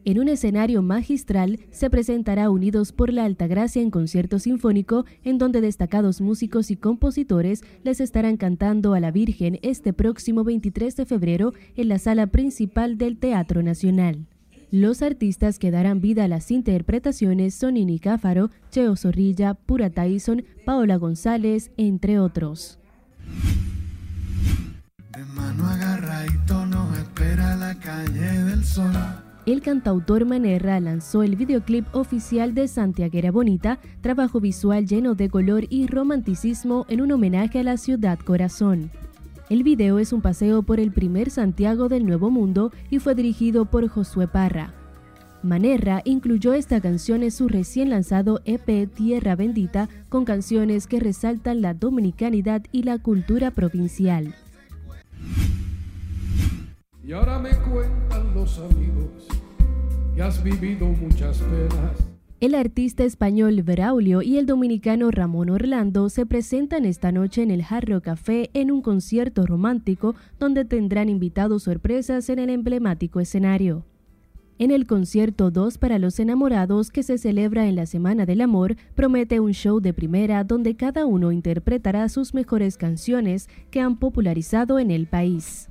[0.06, 5.62] En un escenario magistral se presentará Unidos por la Altagracia en concierto sinfónico, en donde
[5.62, 11.54] destacados músicos y compositores les estarán cantando a la Virgen este próximo 23 de febrero
[11.78, 14.28] en la sala principal del Teatro Nacional.
[14.72, 20.44] Los artistas que darán vida a las interpretaciones son Ini Cáfaro, Cheo Zorrilla, Pura Tyson,
[20.66, 22.78] Paola González, entre otros.
[25.16, 25.70] De mano
[27.00, 28.92] espera la calle del sol
[29.52, 35.66] el cantautor Manerra lanzó el videoclip oficial de Santiaguera Bonita, trabajo visual lleno de color
[35.70, 38.90] y romanticismo en un homenaje a la ciudad corazón.
[39.50, 43.66] El video es un paseo por el primer Santiago del Nuevo Mundo y fue dirigido
[43.66, 44.74] por Josué Parra.
[45.44, 51.62] Manerra incluyó esta canción en su recién lanzado EP Tierra Bendita con canciones que resaltan
[51.62, 54.34] la dominicanidad y la cultura provincial.
[57.06, 59.28] Y ahora me cuentan los amigos
[60.16, 61.98] que has vivido muchas penas.
[62.40, 67.62] El artista español Braulio y el dominicano Ramón Orlando se presentan esta noche en el
[67.62, 73.84] Jarro Café en un concierto romántico donde tendrán invitados sorpresas en el emblemático escenario.
[74.58, 78.78] En el concierto 2 para los enamorados que se celebra en la Semana del Amor,
[78.96, 84.80] promete un show de primera donde cada uno interpretará sus mejores canciones que han popularizado
[84.80, 85.68] en el país.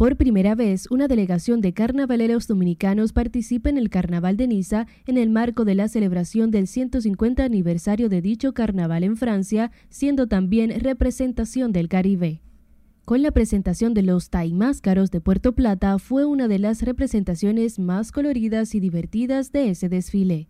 [0.00, 5.18] Por primera vez, una delegación de carnavaleros dominicanos participa en el Carnaval de Niza en
[5.18, 10.70] el marco de la celebración del 150 aniversario de dicho carnaval en Francia, siendo también
[10.80, 12.40] representación del Caribe.
[13.04, 18.10] Con la presentación de los Taimáscaros de Puerto Plata fue una de las representaciones más
[18.10, 20.48] coloridas y divertidas de ese desfile.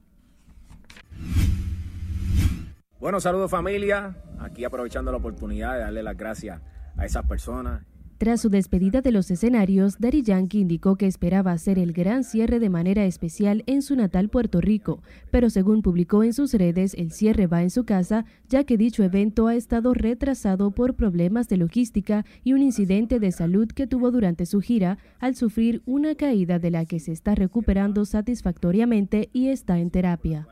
[3.00, 6.62] Bueno, saludos familia, aquí aprovechando la oportunidad de darle las gracias
[6.96, 7.89] a esas personas
[8.20, 12.58] tras su despedida de los escenarios, Daddy Yankee indicó que esperaba hacer el gran cierre
[12.58, 17.12] de manera especial en su natal Puerto Rico, pero según publicó en sus redes, el
[17.12, 21.56] cierre va en su casa, ya que dicho evento ha estado retrasado por problemas de
[21.56, 26.58] logística y un incidente de salud que tuvo durante su gira al sufrir una caída
[26.58, 30.46] de la que se está recuperando satisfactoriamente y está en terapia.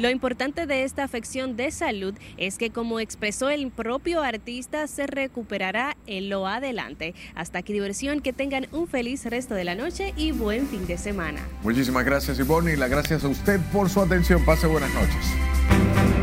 [0.00, 5.06] Lo importante de esta afección de salud es que, como expresó el propio artista, se
[5.06, 7.14] recuperará en lo adelante.
[7.34, 10.96] Hasta aquí diversión, que tengan un feliz resto de la noche y buen fin de
[10.96, 11.46] semana.
[11.62, 14.42] Muchísimas gracias, Ivonne, y las gracias a usted por su atención.
[14.46, 16.19] Pase buenas noches.